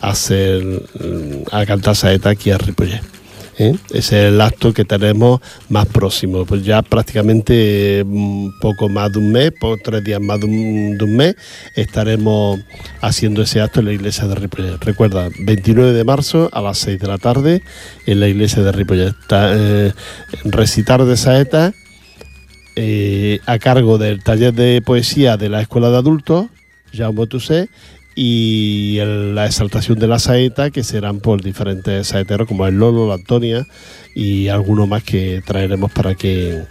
a, 0.00 0.08
hacer, 0.08 0.62
mm, 0.64 1.54
a 1.54 1.66
cantar 1.66 1.94
saeta 1.94 2.30
aquí 2.30 2.50
a 2.50 2.56
Ripollet. 2.56 3.19
¿Eh? 3.60 3.76
Ese 3.90 3.98
es 3.98 4.32
el 4.32 4.40
acto 4.40 4.72
que 4.72 4.84
tenemos 4.84 5.40
más 5.68 5.86
próximo. 5.86 6.44
Pues 6.46 6.64
ya 6.64 6.82
prácticamente 6.82 8.02
mm, 8.04 8.58
poco 8.60 8.88
más 8.88 9.12
de 9.12 9.18
un 9.18 9.30
mes, 9.30 9.52
por 9.60 9.78
tres 9.78 10.02
días 10.02 10.20
más 10.20 10.40
de 10.40 10.46
un, 10.46 11.16
mes, 11.16 11.36
estaremos 11.76 12.58
haciendo 13.00 13.42
ese 13.42 13.60
acto 13.60 13.80
en 13.80 13.86
la 13.86 13.92
iglesia 13.92 14.26
de 14.26 14.34
Ripollet. 14.34 14.82
Recuerda, 14.82 15.28
29 15.40 15.92
de 15.92 16.04
marzo 16.04 16.48
a 16.52 16.60
las 16.62 16.78
6 16.78 16.98
de 16.98 17.06
la 17.06 17.18
tarde 17.18 17.62
en 18.06 18.20
la 18.20 18.28
iglesia 18.28 18.62
de 18.62 18.72
Ripollet. 18.72 19.14
Eh, 19.30 19.92
recitar 20.44 21.04
de 21.04 21.16
saeta 21.16 21.72
eh, 22.76 23.40
a 23.46 23.58
cargo 23.58 23.98
del 23.98 24.22
taller 24.22 24.54
de 24.54 24.80
poesía 24.80 25.36
de 25.36 25.48
la 25.50 25.60
Escuela 25.60 25.90
de 25.90 25.98
Adultos, 25.98 26.46
Jaume 26.92 27.26
Toussaint, 27.26 27.70
y 28.14 28.98
la 29.00 29.46
exaltación 29.46 29.98
de 29.98 30.08
la 30.08 30.18
saeta, 30.18 30.70
que 30.70 30.84
serán 30.84 31.20
por 31.20 31.42
diferentes 31.42 32.08
saeteros 32.08 32.48
como 32.48 32.66
el 32.66 32.78
Lolo, 32.78 33.08
la 33.08 33.14
Antonia 33.14 33.66
y 34.14 34.48
alguno 34.48 34.86
más 34.86 35.02
que 35.02 35.42
traeremos 35.44 35.92
para 35.92 36.14
que, 36.14 36.64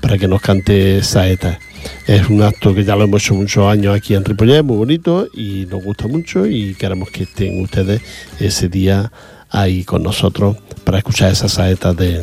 para 0.00 0.18
que 0.18 0.28
nos 0.28 0.40
cante 0.40 1.02
saeta. 1.02 1.58
Es 2.06 2.28
un 2.28 2.42
acto 2.42 2.74
que 2.74 2.84
ya 2.84 2.96
lo 2.96 3.04
hemos 3.04 3.22
hecho 3.22 3.34
muchos 3.34 3.66
años 3.66 3.96
aquí 3.96 4.14
en 4.14 4.24
Ripollet, 4.24 4.62
muy 4.62 4.76
bonito 4.76 5.28
y 5.34 5.66
nos 5.66 5.82
gusta 5.82 6.06
mucho 6.06 6.46
y 6.46 6.74
queremos 6.74 7.10
que 7.10 7.24
estén 7.24 7.60
ustedes 7.60 8.02
ese 8.38 8.68
día 8.68 9.10
ahí 9.50 9.84
con 9.84 10.02
nosotros 10.02 10.56
para 10.84 10.98
escuchar 10.98 11.32
esas 11.32 11.52
saetas 11.52 11.96
de, 11.96 12.22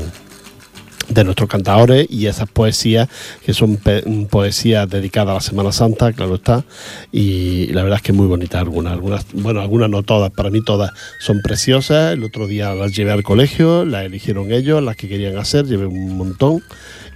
de 1.10 1.24
nuestros 1.24 1.50
cantadores 1.50 2.08
y 2.10 2.28
esas 2.28 2.50
poesías 2.50 3.10
que 3.46 3.54
son 3.54 3.80
poesías 4.30 4.90
dedicadas 4.90 5.32
a 5.32 5.34
la 5.36 5.42
Semana 5.42 5.72
Santa, 5.72 6.14
claro 6.14 6.36
está, 6.36 6.64
y 7.12 7.68
la 7.68 7.84
verdad 7.84 7.98
es 7.98 8.04
que 8.04 8.14
muy 8.14 8.28
bonitas 8.28 8.62
algunas, 8.62 8.94
algunas, 8.94 9.26
bueno, 9.34 9.62
algunas 9.62 9.90
no 9.90 10.04
todas, 10.04 10.32
para 10.32 10.50
mí 10.50 10.64
todas 10.64 10.92
son 11.20 11.42
preciosas, 11.42 12.14
el 12.14 12.24
otro 12.24 12.48
día 12.48 12.74
las 12.76 12.96
llevé 12.96 13.12
al 13.12 13.24
colegio, 13.24 13.86
las 13.86 14.06
eligieron 14.06 14.52
ellos, 14.52 14.84
las 14.84 14.96
que 14.96 15.08
querían 15.08 15.38
hacer, 15.38 15.66
llevé 15.66 15.86
un 15.86 16.18
montón 16.18 16.64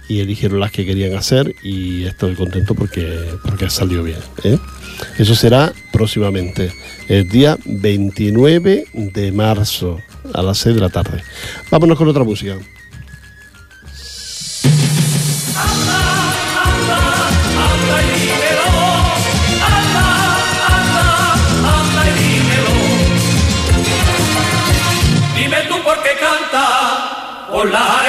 y 0.08 0.20
eligieron 0.20 0.60
las 0.60 0.70
que 0.70 0.84
querían 0.84 1.14
hacer 1.14 1.54
y 1.62 2.04
estoy 2.04 2.34
contento 2.34 2.74
porque, 2.74 3.20
porque 3.42 3.70
salió 3.70 4.02
bien. 4.02 4.18
¿eh? 4.42 4.58
Eso 5.18 5.34
será 5.34 5.72
próximamente, 5.92 6.72
el 7.08 7.28
día 7.28 7.56
29 7.64 8.86
de 8.92 9.32
marzo 9.32 10.00
a 10.32 10.42
las 10.42 10.58
6 10.58 10.74
de 10.74 10.80
la 10.80 10.90
tarde. 10.90 11.22
Vámonos 11.70 11.96
con 11.96 12.08
otra 12.08 12.24
música. 12.24 12.58
Por 27.64 28.03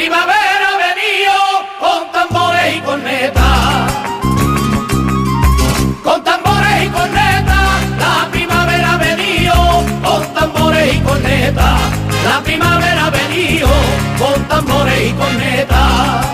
primavera 0.00 0.66
ha 0.72 0.78
venido 0.88 1.34
con 1.78 2.10
tambores 2.10 2.74
y 2.74 2.80
cornetas. 2.80 3.92
Con 6.02 6.24
tambores 6.24 6.84
y 6.84 6.88
cornetas, 6.88 7.70
la 7.98 8.28
primavera 8.32 8.94
ha 8.94 8.96
venido 8.96 9.54
con 10.02 10.22
tambores 10.32 10.94
y 10.94 11.00
cornetas. 11.00 11.80
La 12.24 12.40
primavera 12.42 13.06
ha 13.06 13.10
venido 13.10 13.68
con 14.18 14.42
tambores 14.48 15.10
y 15.10 15.12
cornetas. 15.12 16.26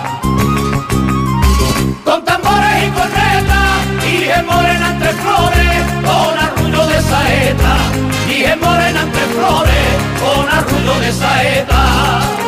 Con 2.05 2.25
tambores 2.25 2.85
y 2.87 2.91
cornetas, 2.99 3.79
y 4.09 4.31
en 4.31 4.47
morena 4.47 4.91
entre 4.95 5.13
flores, 5.23 5.77
con 6.09 6.39
arrullo 6.47 6.87
de 6.87 7.03
saeta. 7.03 7.75
Y 8.31 8.45
en 8.45 8.61
morena 8.61 9.01
entre 9.03 9.27
flores, 9.35 9.89
con 10.23 10.49
arrullo 10.57 11.01
de 11.01 11.13
saeta. 11.13 12.46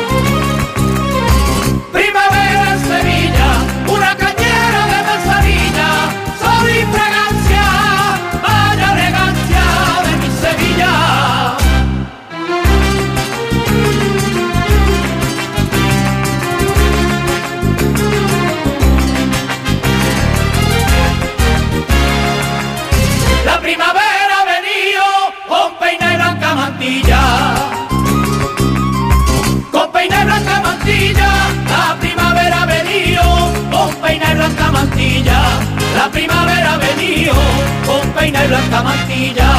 con 37.87 38.09
peina 38.13 38.45
y 38.45 38.49
blanca 38.49 38.83
mantilla. 38.83 39.51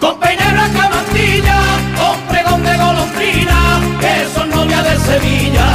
Con 0.00 0.18
peina 0.18 0.44
y 0.48 0.52
blanca 0.52 0.88
mantilla, 0.88 1.58
con 1.98 2.20
pregón 2.28 2.62
de 2.64 2.76
golondrina, 2.76 3.80
que 4.00 4.26
son 4.34 4.50
novia 4.50 4.82
de 4.82 4.98
Sevilla. 4.98 5.66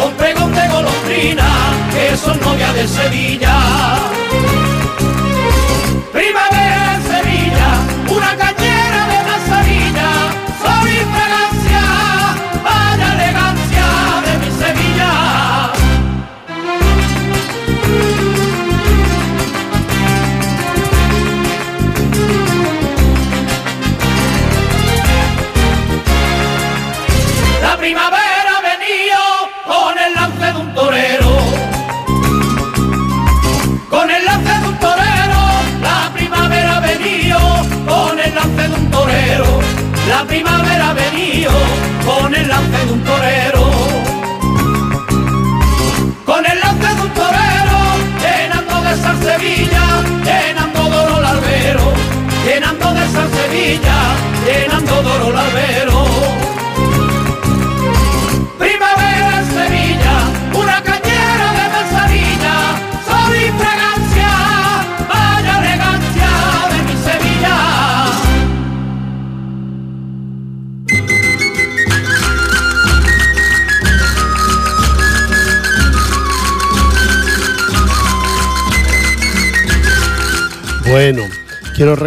Con 0.00 0.12
pregón 0.14 0.52
de 0.54 0.68
golondrina, 0.68 1.48
que 1.92 2.16
son 2.16 2.40
novia 2.40 2.72
de 2.72 2.88
Sevilla. 2.88 4.29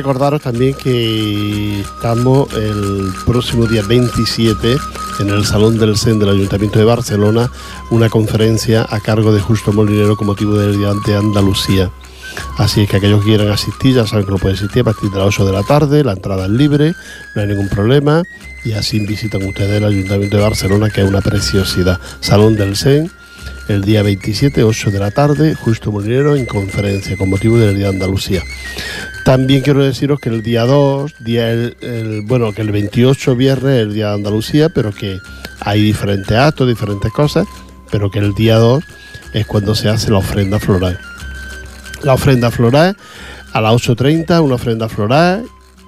Recordaros 0.03 0.41
también 0.41 0.73
que 0.73 1.79
estamos 1.79 2.51
el 2.55 3.13
próximo 3.25 3.67
día 3.67 3.83
27 3.83 4.75
en 5.21 5.29
el 5.29 5.45
Salón 5.45 5.79
del 5.79 5.97
CEN 5.97 6.19
del 6.19 6.27
Ayuntamiento 6.27 6.77
de 6.77 6.83
Barcelona, 6.83 7.49
una 7.89 8.09
conferencia 8.09 8.85
a 8.89 8.99
cargo 8.99 9.31
de 9.31 9.39
Justo 9.39 9.71
Molinero 9.71 10.17
con 10.17 10.27
motivo 10.27 10.57
del 10.57 10.77
Día 10.77 10.91
de 11.05 11.15
Andalucía. 11.15 11.89
Así 12.57 12.85
que 12.85 12.97
aquellos 12.97 13.21
que 13.21 13.27
quieran 13.27 13.47
asistir 13.47 13.95
ya 13.95 14.05
saben 14.05 14.25
que 14.25 14.31
lo 14.31 14.39
pueden 14.39 14.57
asistir 14.57 14.81
a 14.81 14.91
partir 14.91 15.09
de 15.09 15.19
las 15.19 15.27
8 15.27 15.45
de 15.45 15.53
la 15.53 15.63
tarde, 15.63 16.03
la 16.03 16.11
entrada 16.11 16.47
es 16.47 16.51
libre, 16.51 16.93
no 17.33 17.41
hay 17.41 17.47
ningún 17.47 17.69
problema 17.69 18.23
y 18.65 18.73
así 18.73 18.99
visitan 18.99 19.41
ustedes 19.45 19.77
el 19.77 19.85
Ayuntamiento 19.85 20.35
de 20.35 20.43
Barcelona 20.43 20.89
que 20.89 20.99
es 20.99 21.07
una 21.07 21.21
preciosidad. 21.21 21.97
Salón 22.19 22.57
del 22.57 22.75
CEN, 22.75 23.09
el 23.69 23.85
día 23.85 24.03
27, 24.03 24.63
8 24.65 24.91
de 24.91 24.99
la 24.99 25.11
tarde, 25.11 25.55
Justo 25.55 25.93
Molinero 25.93 26.35
en 26.35 26.45
conferencia 26.45 27.15
con 27.15 27.29
motivo 27.29 27.57
del 27.57 27.77
Día 27.77 27.85
de 27.85 27.93
Andalucía. 27.93 28.43
También 29.23 29.61
quiero 29.61 29.83
deciros 29.83 30.19
que 30.19 30.29
el 30.29 30.43
día 30.43 30.65
2, 30.65 31.15
día 31.19 31.49
el, 31.49 32.23
bueno, 32.25 32.51
que 32.51 32.61
el 32.61 32.71
28 32.71 33.35
viernes 33.37 33.75
es 33.77 33.81
el 33.83 33.93
Día 33.93 34.09
de 34.09 34.15
Andalucía, 34.15 34.67
pero 34.69 34.91
que 34.91 35.17
hay 35.61 35.81
diferentes 35.81 36.37
actos, 36.37 36.67
diferentes 36.67 37.11
cosas, 37.13 37.47
pero 37.89 38.11
que 38.11 38.19
el 38.19 38.33
día 38.33 38.57
2 38.57 38.83
es 39.33 39.45
cuando 39.45 39.75
se 39.75 39.87
hace 39.87 40.11
la 40.11 40.17
ofrenda 40.17 40.59
floral. 40.59 40.99
La 42.03 42.15
ofrenda 42.15 42.51
floral 42.51 42.97
a 43.53 43.61
las 43.61 43.73
8.30, 43.73 44.43
una 44.43 44.55
ofrenda 44.55 44.89
floral 44.89 45.45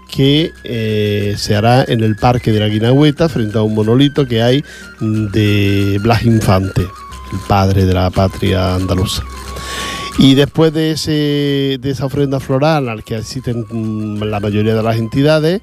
que 0.09 0.53
eh, 0.63 1.35
se 1.37 1.55
hará 1.55 1.83
en 1.85 2.03
el 2.03 2.15
Parque 2.15 2.53
de 2.53 2.61
la 2.61 2.67
Guinagüeta 2.67 3.27
frente 3.27 3.57
a 3.57 3.63
un 3.63 3.75
monolito 3.75 4.25
que 4.25 4.41
hay 4.41 4.63
de 5.01 5.99
Blas 6.01 6.23
Infante, 6.23 6.83
el 6.83 7.39
padre 7.49 7.85
de 7.85 7.93
la 7.93 8.09
patria 8.11 8.75
andaluza. 8.75 9.23
Y 10.17 10.35
después 10.35 10.73
de, 10.73 10.91
ese, 10.91 11.77
de 11.79 11.89
esa 11.89 12.05
ofrenda 12.05 12.39
floral 12.39 12.89
al 12.89 13.03
que 13.03 13.15
asisten 13.15 13.65
la 14.19 14.39
mayoría 14.39 14.75
de 14.75 14.83
las 14.83 14.97
entidades, 14.97 15.61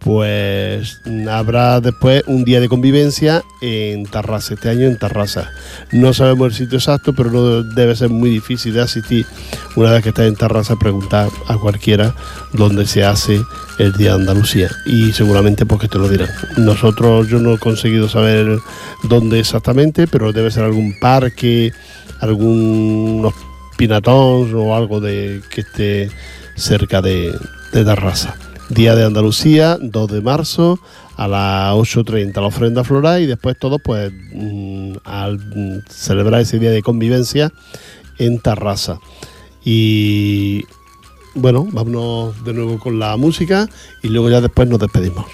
pues 0.00 0.98
habrá 1.30 1.80
después 1.80 2.24
un 2.26 2.42
día 2.42 2.58
de 2.58 2.70
convivencia 2.70 3.42
en 3.60 4.06
Tarrasa, 4.06 4.54
este 4.54 4.70
año 4.70 4.86
en 4.86 4.98
Tarrasa. 4.98 5.50
No 5.92 6.14
sabemos 6.14 6.48
el 6.48 6.54
sitio 6.54 6.78
exacto, 6.78 7.12
pero 7.14 7.30
no 7.30 7.62
debe 7.62 7.94
ser 7.94 8.08
muy 8.08 8.30
difícil 8.30 8.72
de 8.72 8.80
asistir. 8.80 9.26
Una 9.76 9.92
vez 9.92 10.02
que 10.02 10.08
estés 10.08 10.26
en 10.26 10.36
Tarrasa, 10.36 10.76
preguntar 10.76 11.28
a 11.48 11.56
cualquiera 11.58 12.14
dónde 12.54 12.86
se 12.86 13.04
hace 13.04 13.42
el 13.78 13.92
Día 13.92 14.14
de 14.14 14.20
Andalucía. 14.20 14.70
Y 14.86 15.12
seguramente 15.12 15.66
porque 15.66 15.88
te 15.88 15.98
lo 15.98 16.08
dirán. 16.08 16.30
Nosotros, 16.56 17.28
yo 17.28 17.38
no 17.38 17.52
he 17.52 17.58
conseguido 17.58 18.08
saber 18.08 18.58
dónde 19.04 19.38
exactamente, 19.38 20.06
pero 20.06 20.32
debe 20.32 20.50
ser 20.50 20.64
algún 20.64 20.98
parque, 20.98 21.72
algunos 22.20 23.34
pinatons 23.80 24.52
o 24.52 24.74
algo 24.74 25.00
de 25.00 25.40
que 25.48 25.62
esté 25.62 26.10
cerca 26.54 27.00
de, 27.00 27.34
de 27.72 27.82
Tarrasa. 27.82 28.36
Día 28.68 28.94
de 28.94 29.06
Andalucía, 29.06 29.78
2 29.80 30.12
de 30.12 30.20
marzo, 30.20 30.78
a 31.16 31.26
las 31.26 31.74
8.30 31.74 32.34
la 32.34 32.46
ofrenda 32.48 32.84
floral 32.84 33.22
y 33.22 33.26
después 33.26 33.58
todos 33.58 33.80
pues 33.82 34.12
mm, 34.34 34.96
al 35.04 35.38
mm, 35.38 35.84
celebrar 35.88 36.42
ese 36.42 36.58
día 36.58 36.72
de 36.72 36.82
convivencia 36.82 37.54
en 38.18 38.38
Tarrasa. 38.40 39.00
Y 39.64 40.64
bueno, 41.34 41.66
vámonos 41.72 42.44
de 42.44 42.52
nuevo 42.52 42.78
con 42.78 42.98
la 42.98 43.16
música 43.16 43.66
y 44.02 44.08
luego 44.08 44.28
ya 44.28 44.42
después 44.42 44.68
nos 44.68 44.78
despedimos. 44.78 45.24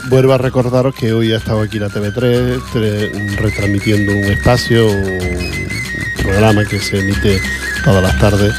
Que- 0.00 0.08
vuelvo 0.08 0.32
a 0.32 0.38
recordaros 0.38 0.94
que 0.94 1.12
hoy 1.12 1.32
ha 1.32 1.36
estado 1.36 1.60
aquí 1.60 1.78
la 1.78 1.88
TV3 1.88 2.58
tre- 2.72 3.36
retransmitiendo 3.36 4.12
un 4.12 4.24
espacio, 4.24 4.86
un 4.90 6.22
programa 6.22 6.64
que 6.64 6.78
se 6.80 6.98
emite 7.00 7.40
todas 7.84 8.02
las 8.02 8.18
tardes 8.18 8.54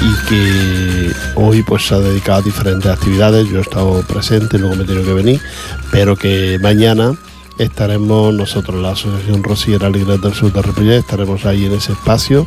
y 0.00 0.28
que 0.28 1.12
hoy 1.34 1.62
pues 1.62 1.86
se 1.86 1.94
ha 1.94 1.98
dedicado 1.98 2.38
a 2.38 2.42
diferentes 2.42 2.90
actividades. 2.90 3.48
Yo 3.48 3.58
he 3.58 3.62
estado 3.62 4.02
presente, 4.06 4.58
luego 4.58 4.76
me 4.76 4.84
he 4.84 4.86
tenido 4.86 5.04
que 5.04 5.12
venir, 5.14 5.40
pero 5.90 6.16
que 6.16 6.58
mañana 6.62 7.14
estaremos 7.58 8.32
nosotros, 8.32 8.80
la 8.80 8.92
Asociación 8.92 9.42
Rosiera 9.42 9.88
Alegres 9.88 10.20
del 10.20 10.32
Sur 10.34 10.52
de 10.52 10.62
Ripollet, 10.62 10.98
estaremos 11.00 11.44
ahí 11.44 11.66
en 11.66 11.72
ese 11.72 11.92
espacio 11.92 12.46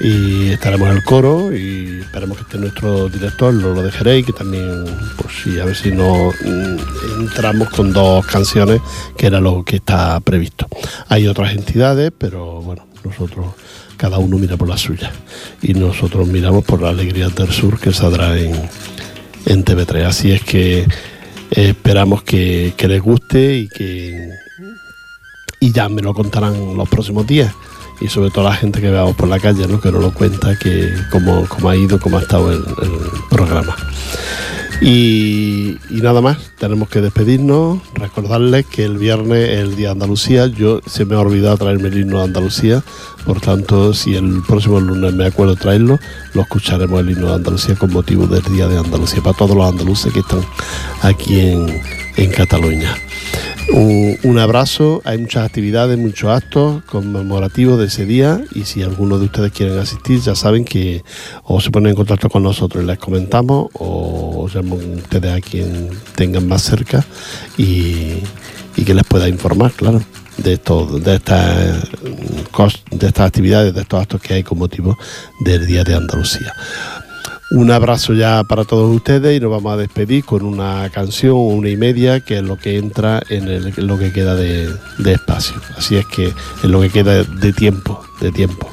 y 0.00 0.50
estaremos 0.50 0.90
el 0.90 1.02
coro 1.02 1.54
y 1.54 2.00
esperemos 2.00 2.36
que 2.36 2.42
esté 2.44 2.58
nuestro 2.58 3.08
director, 3.08 3.52
lo, 3.52 3.74
lo 3.74 3.82
dejaré 3.82 4.18
y 4.18 4.22
que 4.22 4.32
también, 4.32 4.84
pues 5.16 5.34
sí, 5.42 5.58
a 5.58 5.64
ver 5.64 5.74
si 5.74 5.90
nos 5.90 6.34
mm, 6.40 7.20
entramos 7.20 7.68
con 7.70 7.92
dos 7.92 8.24
canciones, 8.26 8.80
que 9.16 9.26
era 9.26 9.40
lo 9.40 9.64
que 9.64 9.76
está 9.76 10.20
previsto. 10.20 10.68
Hay 11.08 11.26
otras 11.26 11.52
entidades, 11.52 12.12
pero 12.16 12.60
bueno, 12.62 12.86
nosotros, 13.04 13.46
cada 13.96 14.18
uno 14.18 14.38
mira 14.38 14.56
por 14.56 14.68
la 14.68 14.78
suya 14.78 15.10
y 15.62 15.74
nosotros 15.74 16.28
miramos 16.28 16.64
por 16.64 16.80
la 16.80 16.90
Alegría 16.90 17.28
del 17.28 17.50
Sur 17.50 17.80
que 17.80 17.92
saldrá 17.92 18.38
en, 18.38 18.54
en 19.46 19.64
TV3. 19.64 20.04
Así 20.04 20.30
es 20.30 20.42
que 20.42 20.80
eh, 20.80 20.86
esperamos 21.50 22.22
que, 22.22 22.74
que 22.76 22.86
les 22.86 23.02
guste 23.02 23.56
y 23.56 23.68
que 23.68 24.30
y 25.60 25.72
ya 25.72 25.88
me 25.88 26.02
lo 26.02 26.14
contarán 26.14 26.76
los 26.76 26.88
próximos 26.88 27.26
días 27.26 27.52
y 28.00 28.08
sobre 28.08 28.30
todo 28.30 28.44
la 28.44 28.54
gente 28.54 28.80
que 28.80 28.90
veamos 28.90 29.16
por 29.16 29.28
la 29.28 29.40
calle 29.40 29.66
¿no? 29.66 29.80
que 29.80 29.90
nos 29.90 30.02
lo 30.02 30.12
cuenta 30.12 30.58
que 30.58 30.94
cómo, 31.10 31.46
cómo 31.48 31.70
ha 31.70 31.76
ido 31.76 31.98
cómo 31.98 32.18
ha 32.18 32.22
estado 32.22 32.52
el, 32.52 32.64
programa. 33.30 33.76
Y, 34.80 35.76
nada 35.90 36.20
más 36.20 36.38
tenemos 36.56 36.88
que 36.88 37.00
despedirnos 37.00 37.80
recordarles 37.94 38.64
que 38.66 38.84
el 38.84 38.96
viernes 38.96 39.48
es 39.50 39.58
el 39.58 39.74
día 39.74 39.88
de 39.88 39.92
Andalucía. 39.92 40.46
Yo 40.46 40.80
se 40.86 41.04
me 41.04 41.16
ha 41.16 41.18
olvidado 41.20 41.56
traerme 41.56 41.88
el 41.88 41.98
himno 41.98 42.18
de 42.18 42.24
Andalucía 42.24 42.84
por 43.26 43.40
tanto 43.40 43.92
si 43.92 44.14
el 44.14 44.42
próximo 44.46 44.78
lunes 44.78 45.12
me 45.14 45.26
acuerdo 45.26 45.56
traerlo 45.56 45.98
lo 46.32 46.42
escucharemos 46.42 47.00
el 47.00 47.10
himno 47.10 47.28
de 47.28 47.34
Andalucía 47.34 47.74
con 47.74 47.92
motivo 47.92 48.26
del 48.26 48.42
día 48.44 48.68
de 48.68 48.78
Andalucía 48.78 49.20
para 49.20 49.36
todos 49.36 49.56
los 49.56 49.68
andaluces 49.68 50.12
que 50.12 50.20
están 50.20 50.40
aquí 51.02 51.40
en, 51.40 51.82
en 52.16 52.30
Cataluña 52.30 52.94
un, 53.72 54.38
abrazo, 54.38 55.02
hay 55.04 55.18
muchas 55.18 55.44
actividades, 55.44 55.98
muchos 55.98 56.30
actos 56.30 56.82
conmemorativos 56.84 57.78
de 57.78 57.86
ese 57.86 58.06
día 58.06 58.40
y 58.54 58.64
si 58.64 58.82
alguno 58.82 59.18
de 59.18 59.26
ustedes 59.26 59.52
quieren 59.52 59.78
asistir 59.78 60.20
ya 60.20 60.34
saben 60.34 60.64
que 60.64 61.02
o 61.44 61.60
se 61.60 61.70
ponen 61.70 61.90
en 61.90 61.96
contacto 61.96 62.28
con 62.28 62.42
nosotros 62.42 62.82
y 62.82 62.86
les 62.86 62.98
comentamos 62.98 63.68
o 63.74 64.48
llaman 64.48 64.94
ustedes 64.96 65.32
a 65.32 65.40
quien 65.40 65.90
tengan 66.14 66.46
más 66.48 66.62
cerca 66.62 67.04
y, 67.56 68.22
que 68.84 68.94
les 68.94 69.04
pueda 69.04 69.28
informar, 69.28 69.72
claro, 69.72 70.00
de 70.36 70.52
esto, 70.52 70.86
de 71.00 71.16
estas 71.16 71.82
mm, 72.00 72.96
de 72.96 73.06
estas 73.08 73.26
actividades, 73.26 73.74
de 73.74 73.80
estos 73.80 74.00
actos 74.00 74.22
que 74.22 74.34
hay 74.34 74.44
con 74.44 74.58
motivo 74.58 74.96
del 75.40 75.66
Día 75.66 75.82
de 75.82 75.96
Andalucía. 75.96 76.54
Un 77.50 77.70
abrazo 77.70 78.12
ya 78.12 78.44
para 78.44 78.64
todos 78.64 78.94
ustedes 78.94 79.36
y 79.36 79.40
nos 79.40 79.50
vamos 79.50 79.72
a 79.72 79.76
despedir 79.78 80.22
con 80.24 80.42
una 80.44 80.90
canción, 80.90 81.34
una 81.36 81.70
y 81.70 81.78
media, 81.78 82.20
que 82.20 82.36
es 82.38 82.42
lo 82.42 82.56
que 82.58 82.76
entra 82.76 83.22
en, 83.30 83.48
el- 83.48 83.72
lo 83.78 83.98
que 83.98 84.12
queda 84.12 84.34
de, 84.34 84.68
espacio. 85.06 85.56
Así 85.76 85.96
es 85.96 86.04
que 86.06 86.32
en 86.62 86.70
lo 86.70 86.80
que 86.82 86.90
queda 86.90 87.24
de 87.24 87.52
tiempo, 87.54 88.04
de 88.20 88.32
tiempo. 88.32 88.68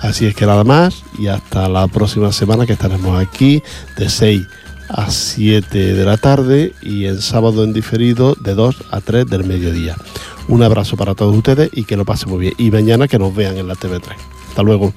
Así 0.00 0.26
es 0.26 0.36
que 0.36 0.46
nada 0.46 0.62
más 0.62 1.02
y 1.18 1.26
hasta 1.28 1.68
la 1.68 1.88
próxima 1.88 2.32
semana 2.32 2.64
que 2.66 2.72
estaremos 2.74 3.20
aquí 3.20 3.60
de 3.96 4.08
6 4.08 4.46
a 4.88 5.10
7 5.10 5.94
de 5.94 6.04
la 6.04 6.16
tarde 6.16 6.72
y 6.82 7.06
en 7.06 7.20
sábado 7.20 7.64
en 7.64 7.72
diferido 7.72 8.34
de 8.40 8.54
2 8.54 8.84
a 8.92 9.00
3 9.00 9.26
del 9.26 9.44
mediodía. 9.44 9.96
Un 10.48 10.62
abrazo 10.62 10.96
para 10.96 11.14
todos 11.14 11.36
ustedes 11.36 11.70
y 11.72 11.84
que 11.84 11.96
lo 11.96 12.04
pasen 12.04 12.30
muy 12.30 12.38
bien. 12.40 12.54
Y 12.58 12.70
mañana 12.70 13.08
que 13.08 13.18
nos 13.18 13.34
vean 13.34 13.56
en 13.58 13.66
la 13.66 13.74
TV3. 13.74 14.02
Hasta 14.48 14.62
luego. 14.62 14.92